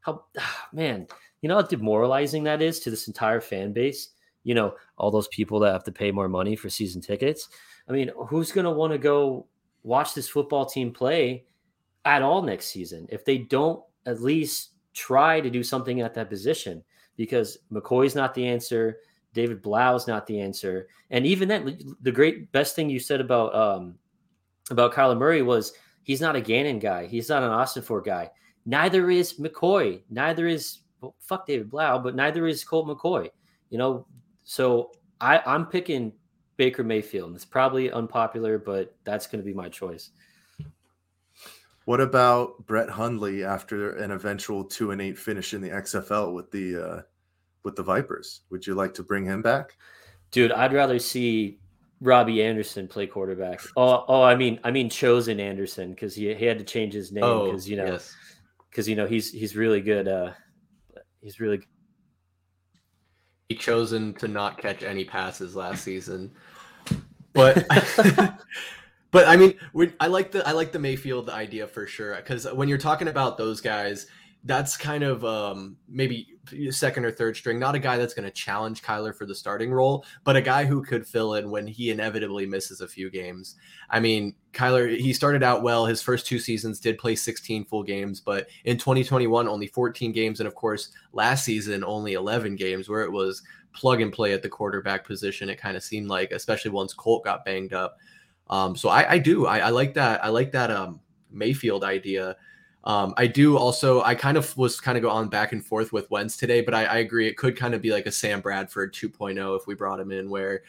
[0.00, 0.24] how
[0.72, 1.06] man,
[1.42, 4.10] you know how demoralizing that is to this entire fan base?
[4.44, 7.48] You know, all those people that have to pay more money for season tickets.
[7.88, 9.46] I mean, who's going to want to go
[9.82, 11.44] watch this football team play
[12.04, 16.30] at all next season if they don't at least try to do something at that
[16.30, 16.82] position?
[17.16, 18.98] Because McCoy's not the answer.
[19.34, 20.88] David Blough's not the answer.
[21.10, 23.96] And even then, the great best thing you said about um,
[24.70, 25.72] about Kyler Murray was
[26.02, 27.06] he's not a Gannon guy.
[27.06, 28.30] He's not an Ossenfort guy.
[28.64, 30.02] Neither is McCoy.
[30.10, 33.28] Neither is well, fuck David Blough, but neither is Colt McCoy.
[33.68, 34.06] You know,
[34.44, 36.12] so I, I'm picking
[36.56, 37.34] Baker Mayfield.
[37.34, 40.10] It's probably unpopular, but that's going to be my choice.
[41.84, 46.50] What about Brett Hundley after an eventual two and eight finish in the XFL with
[46.52, 47.02] the uh,
[47.64, 48.42] with the Vipers?
[48.50, 49.76] Would you like to bring him back?
[50.30, 51.58] Dude, I'd rather see
[52.00, 53.60] Robbie Anderson play quarterback.
[53.76, 57.10] Oh, oh, I mean, I mean chosen Anderson because he, he had to change his
[57.10, 57.98] name because oh, you know
[58.70, 58.88] because yes.
[58.88, 60.06] you know he's he's really good.
[60.06, 60.30] Uh,
[61.22, 61.66] he's really good.
[63.48, 66.32] he chosen to not catch any passes last season,
[67.32, 67.66] but
[69.12, 69.54] But I mean,
[70.00, 73.36] I like the I like the Mayfield idea for sure because when you're talking about
[73.36, 74.06] those guys,
[74.44, 76.28] that's kind of um, maybe
[76.70, 79.72] second or third string, not a guy that's going to challenge Kyler for the starting
[79.72, 83.56] role, but a guy who could fill in when he inevitably misses a few games.
[83.90, 85.86] I mean, Kyler, he started out well.
[85.86, 90.40] His first two seasons did play 16 full games, but in 2021, only 14 games.
[90.40, 94.42] And of course, last season, only 11 games where it was plug and play at
[94.42, 95.48] the quarterback position.
[95.48, 97.96] It kind of seemed like, especially once Colt got banged up.
[98.50, 99.46] Um, so I, I do.
[99.46, 100.22] I, I, like that.
[100.24, 102.36] I like that um, Mayfield idea.
[102.84, 104.02] Um, I do also.
[104.02, 106.84] I kind of was kind of going back and forth with Wentz today, but I,
[106.84, 110.00] I agree it could kind of be like a Sam Bradford 2.0 if we brought
[110.00, 110.62] him in, where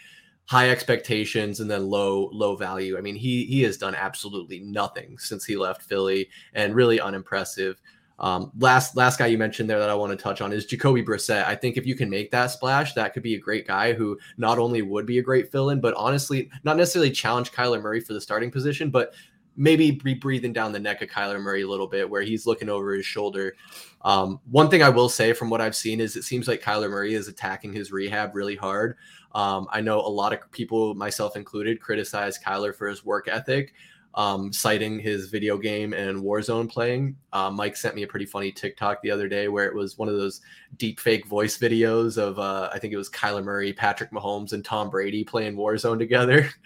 [0.45, 2.97] high expectations and then low low value.
[2.97, 7.82] I mean, he he has done absolutely nothing since he left Philly, and really unimpressive.
[8.20, 11.03] Um, last last guy you mentioned there that I want to touch on is Jacoby
[11.03, 11.45] Brissett.
[11.45, 14.20] I think if you can make that splash, that could be a great guy who
[14.38, 18.14] not only would be a great fill-in, but honestly, not necessarily challenge Kyler Murray for
[18.14, 19.14] the starting position, but
[19.56, 22.70] maybe be breathing down the neck of Kyler Murray a little bit, where he's looking
[22.70, 23.56] over his shoulder.
[24.01, 26.89] Um, one thing I will say from what I've seen is it seems like Kyler
[26.89, 28.97] Murray is attacking his rehab really hard.
[29.34, 33.74] Um, I know a lot of people, myself included, criticize Kyler for his work ethic
[34.16, 37.16] um, citing his video game and Warzone playing.
[37.32, 40.08] Uh, Mike sent me a pretty funny TikTok the other day where it was one
[40.08, 40.41] of those
[40.78, 44.64] deep fake voice videos of uh, I think it was Kyler Murray, Patrick Mahomes, and
[44.64, 46.49] Tom Brady playing Warzone together.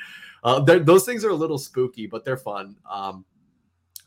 [0.43, 2.75] Uh, those things are a little spooky, but they're fun.
[2.89, 3.25] Um,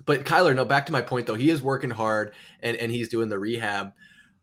[0.07, 3.09] but Kyler, no, back to my point though, he is working hard and and he's
[3.09, 3.93] doing the rehab.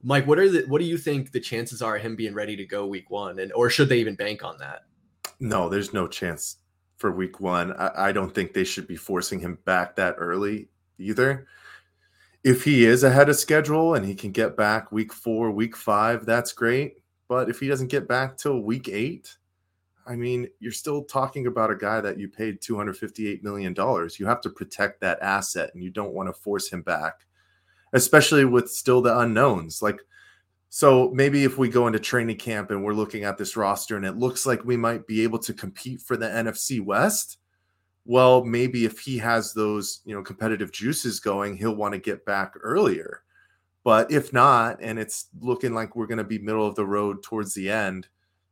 [0.03, 2.55] Mike, what are the what do you think the chances are of him being ready
[2.55, 4.85] to go week one, and or should they even bank on that?
[5.39, 6.57] No, there's no chance
[6.97, 7.73] for week one.
[7.73, 10.67] I, I don't think they should be forcing him back that early
[10.97, 11.47] either.
[12.43, 16.25] If he is ahead of schedule and he can get back week four, week five,
[16.25, 16.97] that's great.
[17.27, 19.35] But if he doesn't get back till week eight,
[20.08, 23.76] I mean, you're still talking about a guy that you paid $258 million.
[24.18, 27.26] You have to protect that asset and you don't want to force him back,
[27.93, 29.82] especially with still the unknowns.
[29.82, 29.99] Like,
[30.70, 34.05] so maybe if we go into training camp and we're looking at this roster and
[34.05, 37.38] it looks like we might be able to compete for the NFC West,
[38.05, 42.26] well, maybe if he has those, you know, competitive juices going, he'll want to get
[42.26, 43.24] back earlier.
[43.84, 47.24] But if not, and it's looking like we're going to be middle of the road
[47.24, 48.08] towards the end,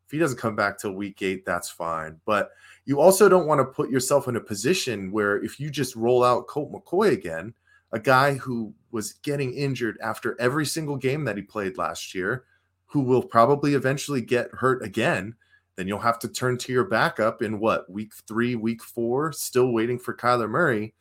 [0.06, 2.20] if he doesn't come back till week eight, that's fine.
[2.26, 2.51] But
[2.86, 6.24] you also don't want to put yourself in a position where if you just roll
[6.24, 7.53] out Colt McCoy again,
[7.91, 12.45] a guy who was getting injured after every single game that he played last year,
[12.86, 15.36] who will probably eventually get hurt again,
[15.76, 19.72] then you'll have to turn to your backup in what, week three, week four, still
[19.72, 20.93] waiting for Kyler Murray.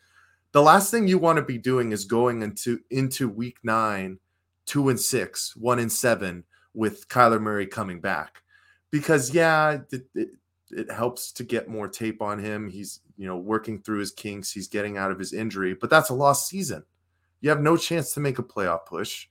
[0.52, 4.18] The last thing you want to be doing is going into into week nine,
[4.66, 6.44] two and six, one and seven
[6.74, 8.42] with Kyler Murray coming back.
[8.94, 10.28] Because yeah, it, it,
[10.70, 12.68] it helps to get more tape on him.
[12.68, 14.52] He's you know, working through his kinks.
[14.52, 16.84] He's getting out of his injury, but that's a lost season.
[17.40, 19.28] You have no chance to make a playoff push,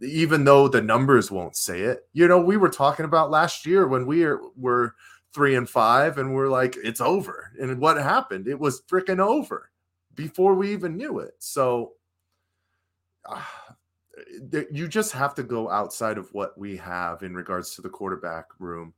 [0.00, 2.06] even though the numbers won't say it.
[2.12, 4.94] You know, we were talking about last year when we were, were
[5.32, 7.52] three and five, and we're like, it's over.
[7.60, 8.48] And what happened?
[8.48, 9.70] It was freaking over
[10.14, 11.34] before we even knew it.
[11.38, 11.92] So,
[13.24, 13.42] uh,
[14.70, 18.46] you just have to go outside of what we have in regards to the quarterback
[18.58, 18.94] room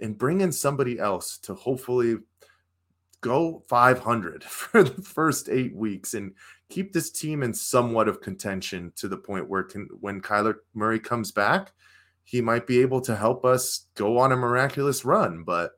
[0.00, 2.16] and bring in somebody else to hopefully
[3.20, 6.34] go 500 for the first eight weeks and
[6.68, 10.98] keep this team in somewhat of contention to the point where can, when Kyler Murray
[10.98, 11.72] comes back,
[12.24, 15.42] he might be able to help us go on a miraculous run.
[15.44, 15.72] But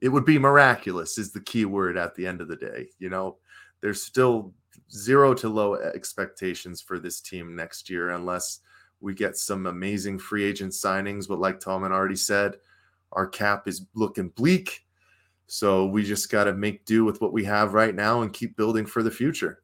[0.00, 2.88] it would be miraculous is the key word at the end of the day.
[2.98, 3.38] You know,
[3.80, 4.52] there's still
[4.94, 8.60] zero to low expectations for this team next year unless
[9.00, 11.26] we get some amazing free agent signings.
[11.26, 12.56] But like Tallman already said,
[13.12, 14.84] our cap is looking bleak
[15.52, 18.56] so we just got to make do with what we have right now and keep
[18.56, 19.62] building for the future.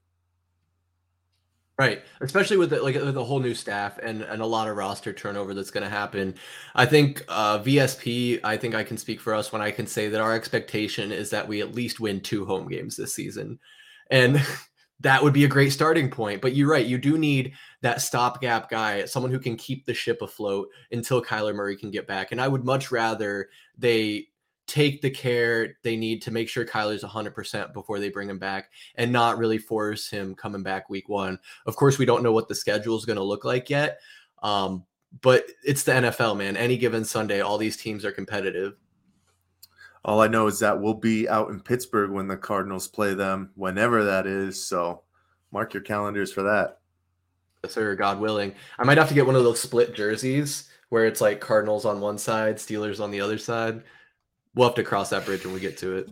[1.79, 4.77] Right, especially with the, like with a whole new staff and and a lot of
[4.77, 6.35] roster turnover that's going to happen.
[6.75, 8.41] I think uh, VSP.
[8.45, 11.31] I think I can speak for us when I can say that our expectation is
[11.31, 13.59] that we at least win two home games this season,
[14.11, 14.45] and
[15.01, 16.43] that would be a great starting point.
[16.43, 20.23] But you're right, you do need that stopgap guy, someone who can keep the ship
[20.23, 22.33] afloat until Kyler Murray can get back.
[22.33, 24.29] And I would much rather they
[24.67, 28.71] take the care they need to make sure Kyler's 100% before they bring him back
[28.97, 31.39] and not really force him coming back week one.
[31.67, 34.01] Of course, we don't know what the schedule is going to look like yet.
[34.43, 34.85] Um,
[35.23, 36.57] but it's the NFL, man.
[36.57, 38.75] Any given Sunday, all these teams are competitive.
[40.05, 43.51] All I know is that we'll be out in Pittsburgh when the Cardinals play them,
[43.55, 44.65] whenever that is.
[44.65, 45.03] So
[45.53, 46.79] mark your calendars for that.
[47.65, 47.95] Yes, sir.
[47.95, 48.55] God willing.
[48.79, 52.01] I might have to get one of those split jerseys where it's like Cardinals on
[52.01, 53.83] one side, Steelers on the other side.
[54.55, 56.09] We'll have to cross that bridge when we get to it.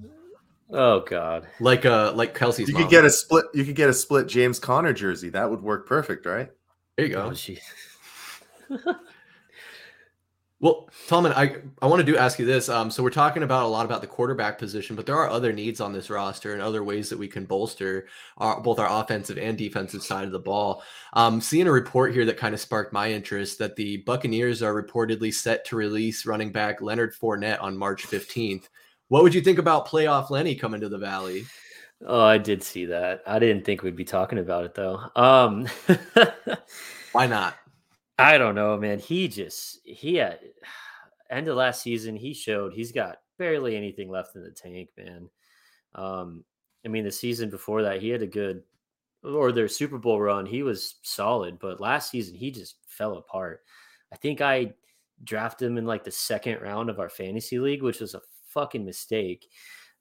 [0.71, 1.47] Oh God!
[1.61, 2.69] Like uh, like Kelce's.
[2.69, 2.83] You mom.
[2.83, 3.45] could get a split.
[3.55, 5.29] You could get a split James Conner jersey.
[5.31, 6.51] That would work perfect, right?
[6.97, 7.27] There you go.
[7.27, 7.61] Oh, jeez.
[10.59, 12.71] Well, Tallman, I I want to do ask you this.
[12.71, 15.53] Um, so we're talking about a lot about the quarterback position, but there are other
[15.53, 18.07] needs on this roster and other ways that we can bolster
[18.39, 20.83] our, both our offensive and defensive side of the ball.
[21.13, 24.83] Um, seeing a report here that kind of sparked my interest that the Buccaneers are
[24.83, 28.71] reportedly set to release running back Leonard Fournette on March fifteenth.
[29.09, 31.45] What would you think about playoff Lenny coming to the Valley?
[32.07, 33.23] Oh, I did see that.
[33.27, 35.01] I didn't think we'd be talking about it though.
[35.17, 35.69] Um,
[37.13, 37.57] Why not?
[38.19, 38.99] I don't know, man.
[38.99, 40.41] He just he had
[41.31, 42.17] end of last season.
[42.17, 45.29] He showed he's got barely anything left in the tank, man.
[45.95, 46.45] Um,
[46.85, 48.63] I mean, the season before that, he had a good
[49.23, 50.47] or their Super Bowl run.
[50.47, 53.63] He was solid, but last season he just fell apart.
[54.13, 54.75] I think I
[55.25, 58.85] drafted him in like the second round of our fantasy league, which was a fucking
[58.85, 59.47] mistake.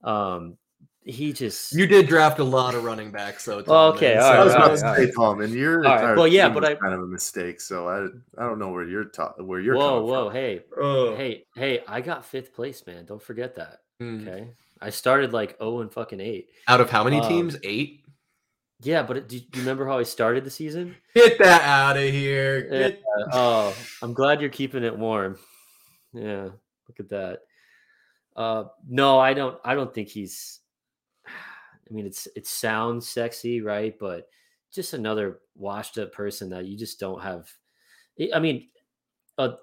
[0.04, 0.58] Um,
[1.06, 4.38] he just You did draft a lot of running backs, so Well, okay, all I
[4.38, 5.14] right, was all about right, to say, right.
[5.16, 7.62] Tom, and your All right, well, yeah, but I- kind of a mistake.
[7.62, 8.06] So I
[8.42, 10.36] I don't know where you're ta- where you're whoa, coming whoa, from.
[10.36, 11.16] hey, Oh.
[11.16, 11.84] hey, hey!
[11.88, 13.06] I got fifth place, man.
[13.06, 13.82] Don't forget that.
[14.00, 14.28] Hmm.
[14.28, 14.48] Okay,
[14.82, 16.50] I started like oh and fucking eight.
[16.68, 17.58] Out of how many Um, teams?
[17.64, 18.02] Eight.
[18.82, 20.96] Yeah, but it, do you remember how I started the season?
[21.16, 22.68] Get that out of here.
[22.70, 23.26] Yeah.
[23.32, 25.38] Oh, I'm glad you're keeping it warm.
[26.14, 26.50] Yeah,
[26.88, 27.40] look at that.
[28.36, 29.58] Uh, no, I don't.
[29.64, 30.60] I don't think he's.
[31.90, 33.98] I mean, it's it sounds sexy, right?
[34.00, 34.28] But
[34.72, 37.50] just another washed up person that you just don't have.
[38.20, 38.70] I- I mean,
[39.38, 39.56] a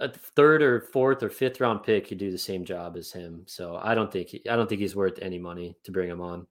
[0.00, 3.44] a third or fourth or fifth round pick could do the same job as him.
[3.46, 6.46] So I don't think I don't think he's worth any money to bring him on.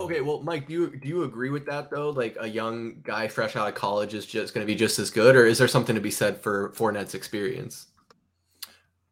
[0.00, 2.10] Okay, well, Mike, do you do you agree with that though?
[2.10, 5.10] Like a young guy fresh out of college is just going to be just as
[5.10, 7.86] good, or is there something to be said for Fournette's experience?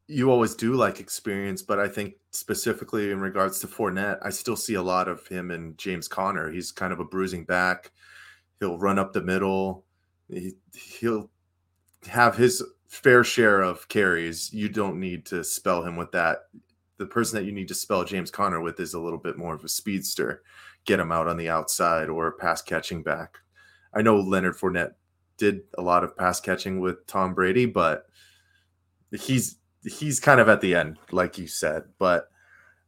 [0.09, 4.57] You always do like experience, but I think specifically in regards to Fournette, I still
[4.57, 6.51] see a lot of him and James Conner.
[6.51, 7.93] He's kind of a bruising back.
[8.61, 9.85] He'll run up the middle.
[10.29, 11.31] He, he'll
[12.09, 14.53] have his fair share of carries.
[14.53, 16.49] You don't need to spell him with that.
[16.99, 19.55] The person that you need to spell James Conner with is a little bit more
[19.55, 20.43] of a speedster.
[20.85, 23.39] Get him out on the outside or pass catching back.
[23.95, 24.95] I know Leonard Fournette
[25.37, 28.07] did a lot of pass catching with Tom Brady, but
[29.11, 31.85] he's he's kind of at the end, like you said.
[31.99, 32.29] But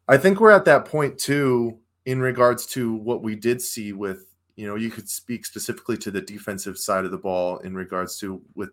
[0.08, 4.26] I think we're at that point too, in regards to what we did see with,
[4.56, 8.18] you know, you could speak specifically to the defensive side of the ball in regards
[8.18, 8.70] to with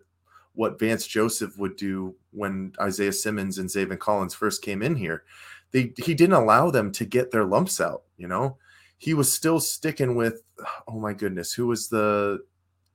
[0.54, 5.24] what Vance Joseph would do when Isaiah Simmons and Zaven Collins first came in here.
[5.72, 8.58] They he didn't allow them to get their lumps out, you know.
[8.98, 10.42] He was still sticking with
[10.86, 12.40] oh my goodness, who was the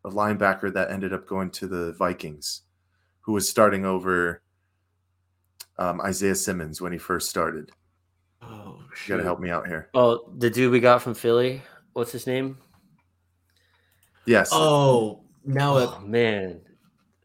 [0.05, 2.61] linebacker that ended up going to the Vikings,
[3.21, 4.41] who was starting over
[5.80, 7.71] um, Isaiah Simmons when he first started.
[8.41, 9.89] Oh, You got to help me out here.
[9.93, 11.61] Oh, the dude we got from Philly.
[11.93, 12.57] What's his name?
[14.25, 14.49] Yes.
[14.51, 16.59] Oh, now that Oh man,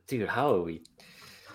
[0.06, 0.82] dude, how are we?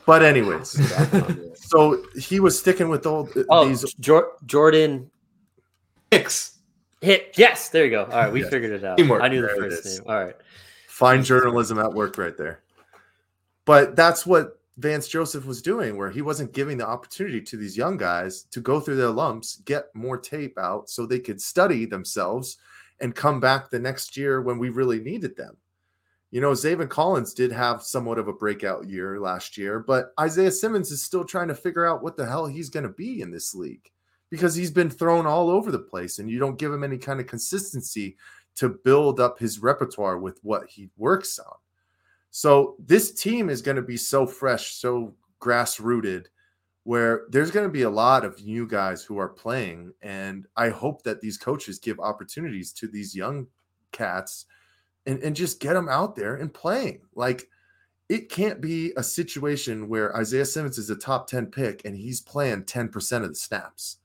[0.06, 1.62] but anyways, forgotten on this?
[1.64, 3.94] so he was sticking with all oh, these.
[3.96, 5.10] Jor- Jordan
[6.12, 6.60] Hicks.
[7.02, 7.34] hit.
[7.38, 8.04] Yes, there you go.
[8.04, 8.50] All right, we Yes.
[8.50, 8.98] figured it out.
[8.98, 9.22] Teamwork.
[9.22, 10.10] I knew the There it first name.
[10.10, 10.36] All right.
[10.88, 12.62] Fine journalism at work right there.
[13.66, 17.76] But that's what Vance Joseph was doing, where he wasn't giving the opportunity to these
[17.76, 21.86] young guys to go through their lumps, get more tape out so they could study
[21.86, 22.58] themselves
[23.00, 25.58] and come back the next year when we really needed them.
[26.30, 30.52] You know, Zaven Collins did have somewhat of a breakout year last year, but Isaiah
[30.52, 33.32] Simmons is still trying to figure out what the hell he's going to be in
[33.32, 33.90] this league
[34.30, 37.20] because he's been thrown all over the place and you don't give him any kind
[37.20, 38.18] of consistency
[38.56, 41.56] to build up his repertoire with what he works on.
[42.38, 46.30] So this team is going to be so fresh, so grass rooted,
[46.84, 49.92] where there's going to be a lot of new guys who are playing.
[50.04, 53.48] And I hope that these coaches give opportunities to these young
[53.92, 54.46] cats
[55.08, 57.02] and, and just get them out there and playing.
[57.16, 57.50] Like
[58.08, 62.22] it can't be a situation where Isaiah Simmons is a top 10 pick and he's
[62.22, 63.98] playing 10% of the snaps.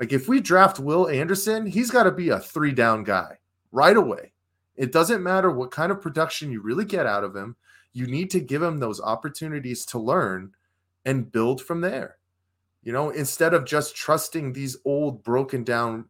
[0.00, 3.40] Like if we draft Will Anderson, he's got to be a three down guy
[3.72, 4.32] right away.
[4.74, 7.56] It doesn't matter what kind of production you really get out of him.
[7.94, 10.52] You need to give him those opportunities to learn
[11.06, 12.18] and build from there.
[12.82, 16.04] You know, instead of just trusting these old broken down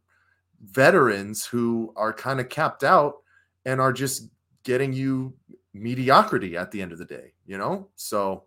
[0.61, 3.17] veterans who are kind of capped out
[3.65, 4.29] and are just
[4.63, 5.33] getting you
[5.73, 7.87] mediocrity at the end of the day, you know?
[7.95, 8.43] So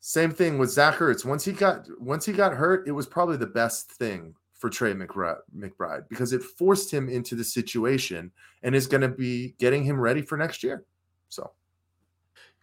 [0.00, 1.24] same thing with Zach Ertz.
[1.24, 4.94] Once he got once he got hurt, it was probably the best thing for Trey
[4.94, 8.30] McBride because it forced him into the situation
[8.62, 10.84] and is going to be getting him ready for next year.
[11.28, 11.50] So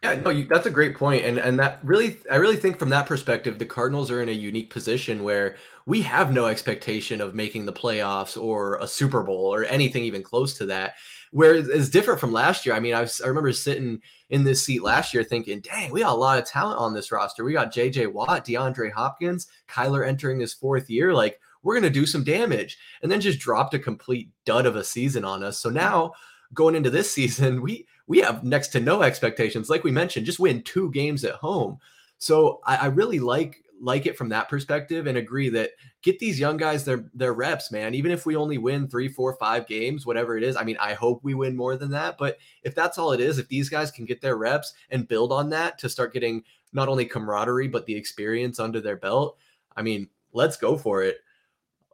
[0.03, 2.89] yeah, no, you, that's a great point, and and that really, I really think from
[2.89, 7.33] that perspective, the Cardinals are in a unique position where we have no expectation of
[7.33, 10.95] making the playoffs or a Super Bowl or anything even close to that.
[11.31, 12.75] Where it's different from last year.
[12.75, 16.01] I mean, I, was, I remember sitting in this seat last year thinking, "Dang, we
[16.01, 17.45] got a lot of talent on this roster.
[17.45, 18.07] We got J.J.
[18.07, 21.13] Watt, DeAndre Hopkins, Kyler entering his fourth year.
[21.13, 24.83] Like, we're gonna do some damage," and then just dropped a complete dud of a
[24.83, 25.59] season on us.
[25.59, 26.11] So now
[26.53, 29.69] going into this season, we we have next to no expectations.
[29.69, 31.79] Like we mentioned, just win two games at home.
[32.17, 35.71] So I, I really like like it from that perspective and agree that
[36.03, 37.93] get these young guys their their reps, man.
[37.93, 40.55] Even if we only win three, four, five games, whatever it is.
[40.55, 42.17] I mean, I hope we win more than that.
[42.17, 45.31] But if that's all it is, if these guys can get their reps and build
[45.31, 49.37] on that to start getting not only camaraderie but the experience under their belt,
[49.75, 51.17] I mean, let's go for it.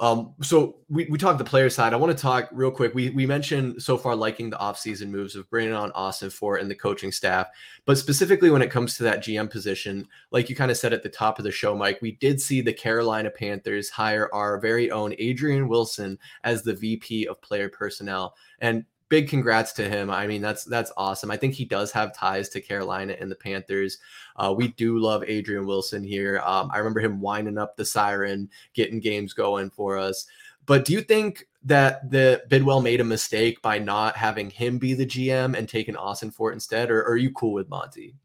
[0.01, 1.93] Um, so we, we talked the player side.
[1.93, 2.95] I want to talk real quick.
[2.95, 6.75] We we mentioned so far liking the offseason moves of bringing on Ossenfort and the
[6.75, 7.47] coaching staff,
[7.85, 11.03] but specifically when it comes to that GM position, like you kind of said at
[11.03, 14.89] the top of the show, Mike, we did see the Carolina Panthers hire our very
[14.89, 18.35] own Adrian Wilson as the VP of player personnel.
[18.59, 20.09] And big congrats to him.
[20.09, 21.31] I mean, that's that's awesome.
[21.31, 23.97] I think he does have ties to Carolina and the Panthers.
[24.35, 26.41] Uh, we do love Adrian Wilson here.
[26.45, 30.27] Um, I remember him winding up the siren, getting games going for us.
[30.65, 34.93] But do you think that the Bidwill made a mistake by not having him be
[34.93, 38.15] the GM and taking Ossenfort instead, or, or are you cool with Monti?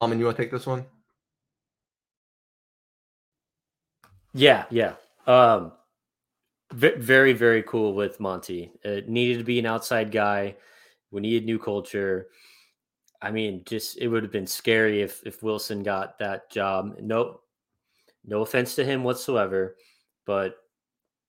[0.00, 0.86] Um, and you want to take this one?
[4.32, 4.92] Yeah, yeah.
[5.26, 5.72] Um,
[6.72, 8.72] very, very cool with Monti.
[8.82, 10.56] It needed to be an outside guy.
[11.10, 12.28] We needed new culture.
[13.20, 16.96] I mean, just it would have been scary if if Wilson got that job.
[17.00, 17.40] No,
[18.24, 19.76] no offense to him whatsoever,
[20.26, 20.56] but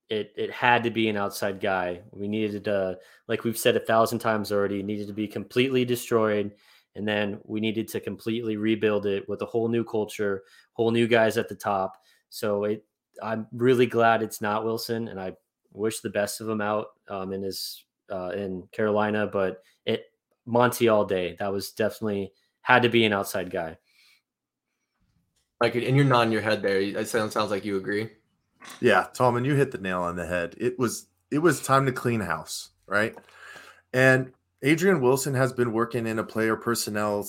[0.08, 2.02] it it had to be an outside guy.
[2.12, 6.52] We needed to, like we've said a thousand times already, needed to be completely destroyed,
[6.94, 10.42] and then we needed to completely rebuild it with a whole new culture,
[10.74, 11.96] whole new guys at the top.
[12.28, 12.84] So it
[13.22, 15.34] I'm really glad it's not Wilson, and I
[15.72, 19.26] wish the best of him out um, in his uh, in Carolina.
[19.26, 20.06] But it
[20.46, 21.36] Monti all day.
[21.38, 23.76] That was definitely had to be an outside guy.
[25.60, 26.80] Like, and you're nodding your head there.
[26.80, 28.10] It sounds sounds like you agree.
[28.80, 30.54] Yeah, Tom, and you hit the nail on the head.
[30.58, 33.14] It was it was time to clean house, right?
[33.92, 37.26] And Adrian Wilson has been working in a player personnel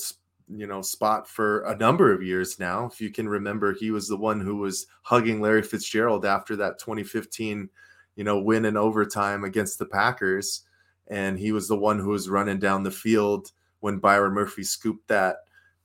[0.53, 2.89] you know spot for a number of years now.
[2.91, 6.79] If you can remember, he was the one who was hugging Larry Fitzgerald after that
[6.79, 7.69] 2015,
[8.15, 10.63] you know, win in overtime against the Packers,
[11.07, 15.07] and he was the one who was running down the field when Byron Murphy scooped
[15.07, 15.37] that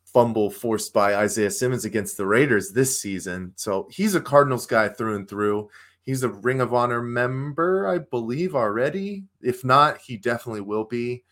[0.04, 3.52] fumble forced by Isaiah Simmons against the Raiders this season.
[3.56, 5.68] So he's a Cardinals guy through and through.
[6.02, 9.24] He's a Ring of Honor member, I believe, already.
[9.42, 11.24] If not, he definitely will be.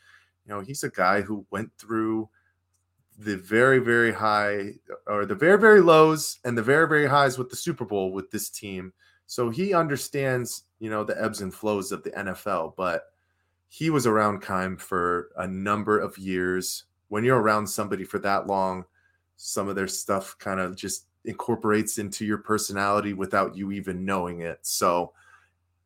[0.45, 2.29] You know, he's a guy who went through
[3.19, 4.73] the very very high
[5.07, 8.31] or the very very lows and the very very highs with the Super Bowl with
[8.31, 8.93] this team.
[9.27, 13.05] So he understands, you know, the ebbs and flows of the NFL, but
[13.69, 16.85] he was around Keim for a number of years.
[17.09, 18.85] When you're around somebody for that long,
[19.37, 24.41] some of their stuff kind of just incorporates into your personality without you even knowing
[24.41, 24.59] it.
[24.63, 25.13] So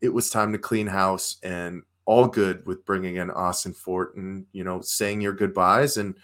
[0.00, 4.64] it was time to clean house and all good with bringing in Ossenfort and, you
[4.64, 6.14] know, saying your goodbyes and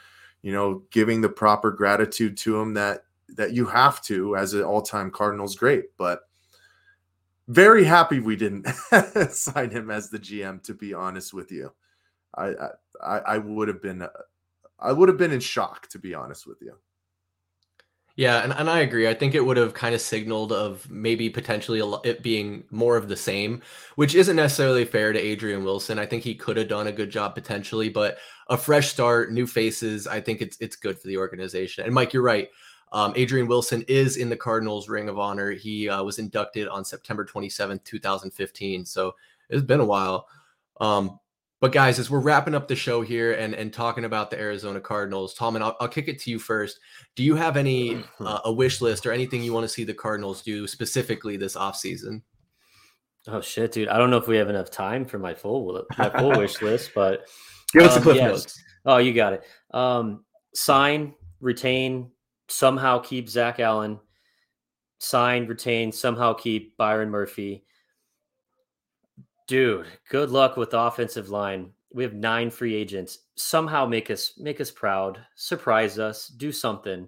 [0.45, 4.62] you know, giving the proper gratitude to him that that you have to as an
[4.62, 5.97] all-time Cardinals great.
[5.97, 6.20] But
[7.49, 8.68] very happy we didn't
[9.30, 10.62] sign him as the GM.
[10.64, 11.72] To be honest with you,
[12.36, 12.53] I
[13.03, 14.07] I, I would have been
[14.78, 16.74] I would have been in shock to be honest with you.
[18.16, 19.08] Yeah, and, and I agree.
[19.08, 23.08] I think it would have kind of signaled of maybe potentially it being more of
[23.08, 23.60] the same,
[23.96, 25.98] which isn't necessarily fair to Adrian Wilson.
[25.98, 29.48] I think he could have done a good job potentially, but a fresh start, new
[29.48, 31.86] faces, I think it's it's good for the organization.
[31.86, 32.48] And Mike, you're right.
[32.92, 35.50] Um, Adrian Wilson is in the Cardinals Ring of Honor.
[35.50, 38.84] He uh, was inducted on September 27th, 2015.
[38.84, 39.16] So
[39.50, 40.28] it's been a while.
[40.80, 41.18] Um,
[41.64, 44.82] But guys, as we're wrapping up the show here and, and talking about the Arizona
[44.82, 46.78] Cardinals, Tom, and I'll, I'll kick it to you first.
[47.16, 49.94] Do you have any uh, a wish list or anything you want to see the
[49.94, 52.20] Cardinals do specifically this offseason?
[53.28, 53.88] Oh shit, dude!
[53.88, 56.90] I don't know if we have enough time for my full my full wish list,
[56.94, 57.30] but
[57.72, 58.30] give us um, cliff yes.
[58.30, 58.62] notes.
[58.84, 59.44] Oh, you got it.
[59.70, 62.10] Um, sign, retain,
[62.46, 63.98] somehow keep Zach Allen.
[64.98, 67.64] Sign, retain, somehow keep Byron Murphy
[69.47, 71.70] Dude, good luck with the offensive line.
[71.92, 73.18] We have nine free agents.
[73.36, 77.07] Somehow make us make us proud, surprise us, do something.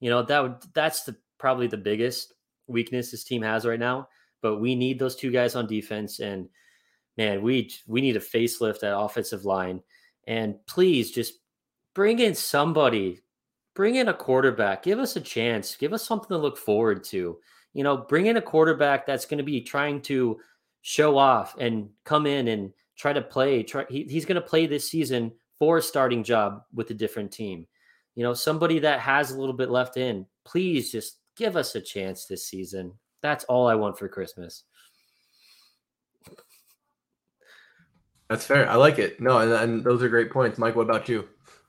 [0.00, 2.34] You know, that would that's the probably the biggest
[2.66, 4.08] weakness this team has right now.
[4.42, 6.48] But we need those two guys on defense and
[7.16, 9.82] man, we we need a facelift at offensive line.
[10.26, 11.34] And please just
[11.94, 13.22] bring in somebody,
[13.74, 17.38] bring in a quarterback, give us a chance, give us something to look forward to.
[17.72, 20.38] You know, bring in a quarterback that's going to be trying to
[20.82, 23.62] show off and come in and try to play.
[23.62, 27.32] Try, he, he's going to play this season for a starting job with a different
[27.32, 27.66] team.
[28.14, 30.26] You know, somebody that has a little bit left in.
[30.44, 32.92] Please just give us a chance this season.
[33.22, 34.64] That's all I want for Christmas.
[38.28, 38.68] That's fair.
[38.68, 39.20] I like it.
[39.20, 40.58] No, and, and those are great points.
[40.58, 41.26] Mike, what about you?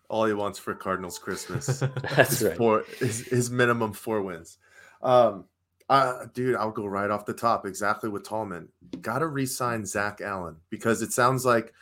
[0.10, 1.80] All he wants for Cardinals Christmas.
[2.16, 2.57] That's right.
[2.57, 4.57] Four, his, his minimum four wins.
[5.01, 5.45] Um,
[5.89, 7.65] uh, dude, I'll go right off the top.
[7.65, 8.69] Exactly with Tallman.
[9.01, 11.73] Got to re-sign Zach Allen because it sounds like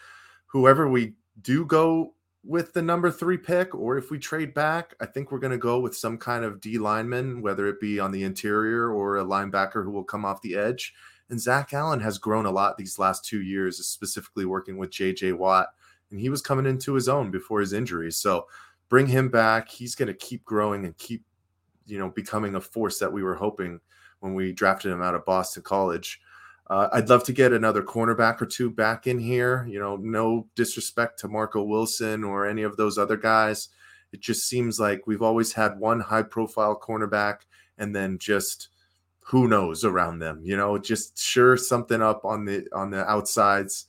[0.45, 5.05] whoever we do go with the number three pick, or if we trade back, I
[5.05, 8.11] think we're going to go with some kind of D lineman, whether it be on
[8.11, 10.93] the interior or a linebacker who will come off the edge.
[11.29, 15.37] And Zach Allen has grown a lot these last two years, specifically working with JJ
[15.37, 15.67] Watt,
[16.09, 18.13] and he was coming into his own before his injury.
[18.13, 18.47] So
[18.87, 19.67] bring him back.
[19.67, 21.25] He's going to keep growing and keep,
[21.85, 23.81] you know, becoming a force that we were hoping
[24.19, 26.19] when we drafted him out of Boston College.
[26.69, 29.65] Uh, I'd love to get another cornerback or two back in here.
[29.69, 33.69] You know, no disrespect to Marco Wilson or any of those other guys.
[34.11, 37.39] It just seems like we've always had one high profile cornerback
[37.77, 38.69] and then just
[39.19, 43.85] who knows around them, you know, just sure something up on the on the outsides.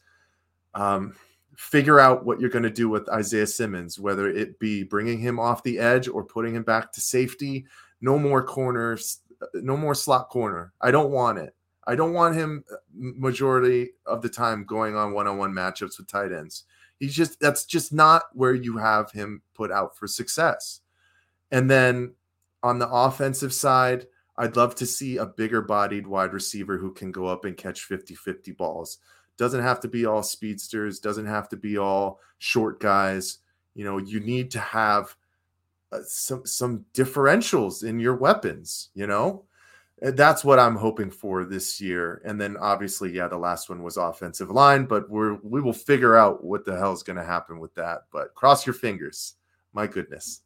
[0.75, 1.15] Um,
[1.57, 5.41] figure out what you're going to do with Isaiah Simmons, whether it be bringing him
[5.41, 7.67] off the edge or putting him back to safety.
[8.01, 9.21] No more corners
[9.55, 10.73] no more slot corner.
[10.81, 11.55] I don't want it.
[11.87, 16.33] I don't want him uh, majority of the time going on one-on-one matchups with tight
[16.33, 16.65] ends.
[17.01, 20.81] He's just that's just not where you have him put out for success.
[21.51, 22.15] And then
[22.63, 27.11] on the offensive side, I'd love to see a bigger bodied wide receiver who can
[27.11, 28.99] go up and catch 50-50 balls.
[29.37, 33.39] Doesn't have to be all speedsters, doesn't have to be all short guys.
[33.75, 35.17] You know, you need to have
[35.93, 39.45] uh, some some differentials in your weapons you know?
[40.01, 42.23] That's what i'm hoping for this year.
[42.25, 46.17] And then obviously yeah the last one was offensive line but we're we will figure
[46.17, 48.03] out what the hell is going to happen with that.
[48.13, 49.35] But cross your fingers.
[49.73, 50.43] My goodness.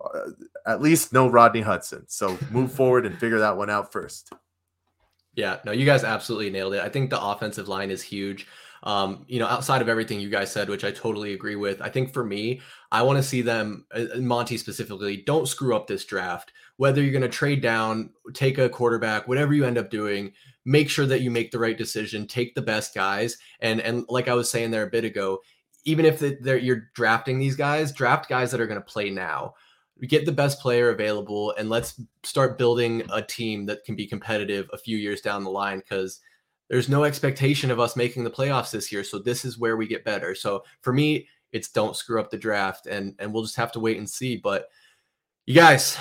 [0.00, 0.30] Uh,
[0.66, 2.04] at least no rodney hudson.
[2.08, 4.32] So move forward and figure that one out first.
[5.34, 6.80] Yeah no you guys absolutely nailed it.
[6.80, 8.46] I think the offensive line is huge
[8.84, 11.88] um, you know, outside of everything you guys said, which I totally agree with, I
[11.88, 12.60] think for me,
[12.92, 16.52] I want to see them, uh, Monti specifically, don't screw up this draft.
[16.76, 20.32] Whether you're going to trade down, take a quarterback, whatever you end up doing,
[20.66, 24.28] make sure that you make the right decision, take the best guys, and and like
[24.28, 25.40] I was saying there a bit ago,
[25.84, 29.54] even if you're drafting these guys, draft guys that are going to play now.
[30.08, 34.68] Get the best player available, and let's start building a team that can be competitive
[34.72, 36.20] a few years down the line because
[36.68, 39.04] there's no expectation of us making the playoffs this year.
[39.04, 40.34] So this is where we get better.
[40.34, 43.80] So for me, it's don't screw up the draft and and we'll just have to
[43.80, 44.36] wait and see.
[44.36, 44.68] But
[45.46, 45.96] you guys,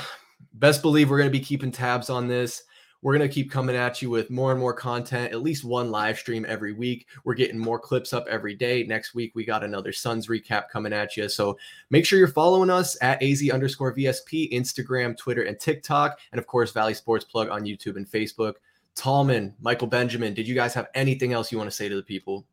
[0.53, 2.63] best believe we're going to be keeping tabs on this.
[3.01, 5.91] We're going to keep coming at you with more and more content, at least one
[5.91, 7.07] live stream every week.
[7.25, 8.83] We're getting more clips up every day.
[8.83, 11.27] Next week, we got another Suns recap coming at you.
[11.27, 11.57] So
[11.89, 16.17] make sure you're following us at AZ underscore VSP, Instagram, Twitter, and TikTok.
[16.31, 18.53] And of course, Valley Sports Plug on YouTube and Facebook.
[18.95, 22.03] Tallman, Michael Benjamin, did you guys have anything else you want to say to the
[22.03, 22.45] people?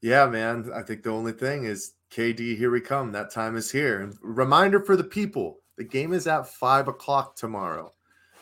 [0.00, 0.70] Yeah, man.
[0.74, 3.12] I think the only thing is KD, here we come.
[3.12, 4.00] That time is here.
[4.00, 7.92] And reminder for the people the game is at five o'clock tomorrow.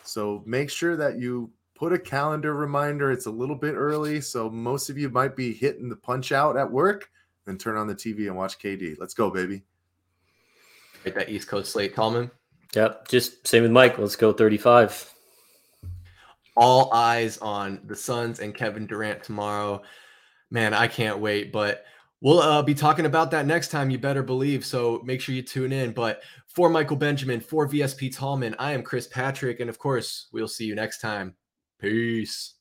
[0.02, 3.12] So make sure that you put a calendar reminder.
[3.12, 4.20] It's a little bit early.
[4.20, 7.10] So most of you might be hitting the punch out at work.
[7.46, 8.96] Then turn on the TV and watch KD.
[8.98, 9.62] Let's go, baby.
[11.04, 12.30] Hit that East Coast slate, Tallman.
[12.74, 13.08] Yep.
[13.08, 13.98] Just same with Mike.
[13.98, 15.14] Let's go 35
[16.56, 19.82] all eyes on the Suns and Kevin Durant tomorrow.
[20.50, 21.52] Man, I can't wait.
[21.52, 21.84] But
[22.20, 23.90] we'll uh, be talking about that next time.
[23.90, 24.64] You better believe.
[24.64, 25.92] So make sure you tune in.
[25.92, 29.60] But for Michael Benjamin, for VSP Tallman, I am Chris Patrick.
[29.60, 31.34] And of course, we'll see you next time.
[31.80, 32.54] Peace.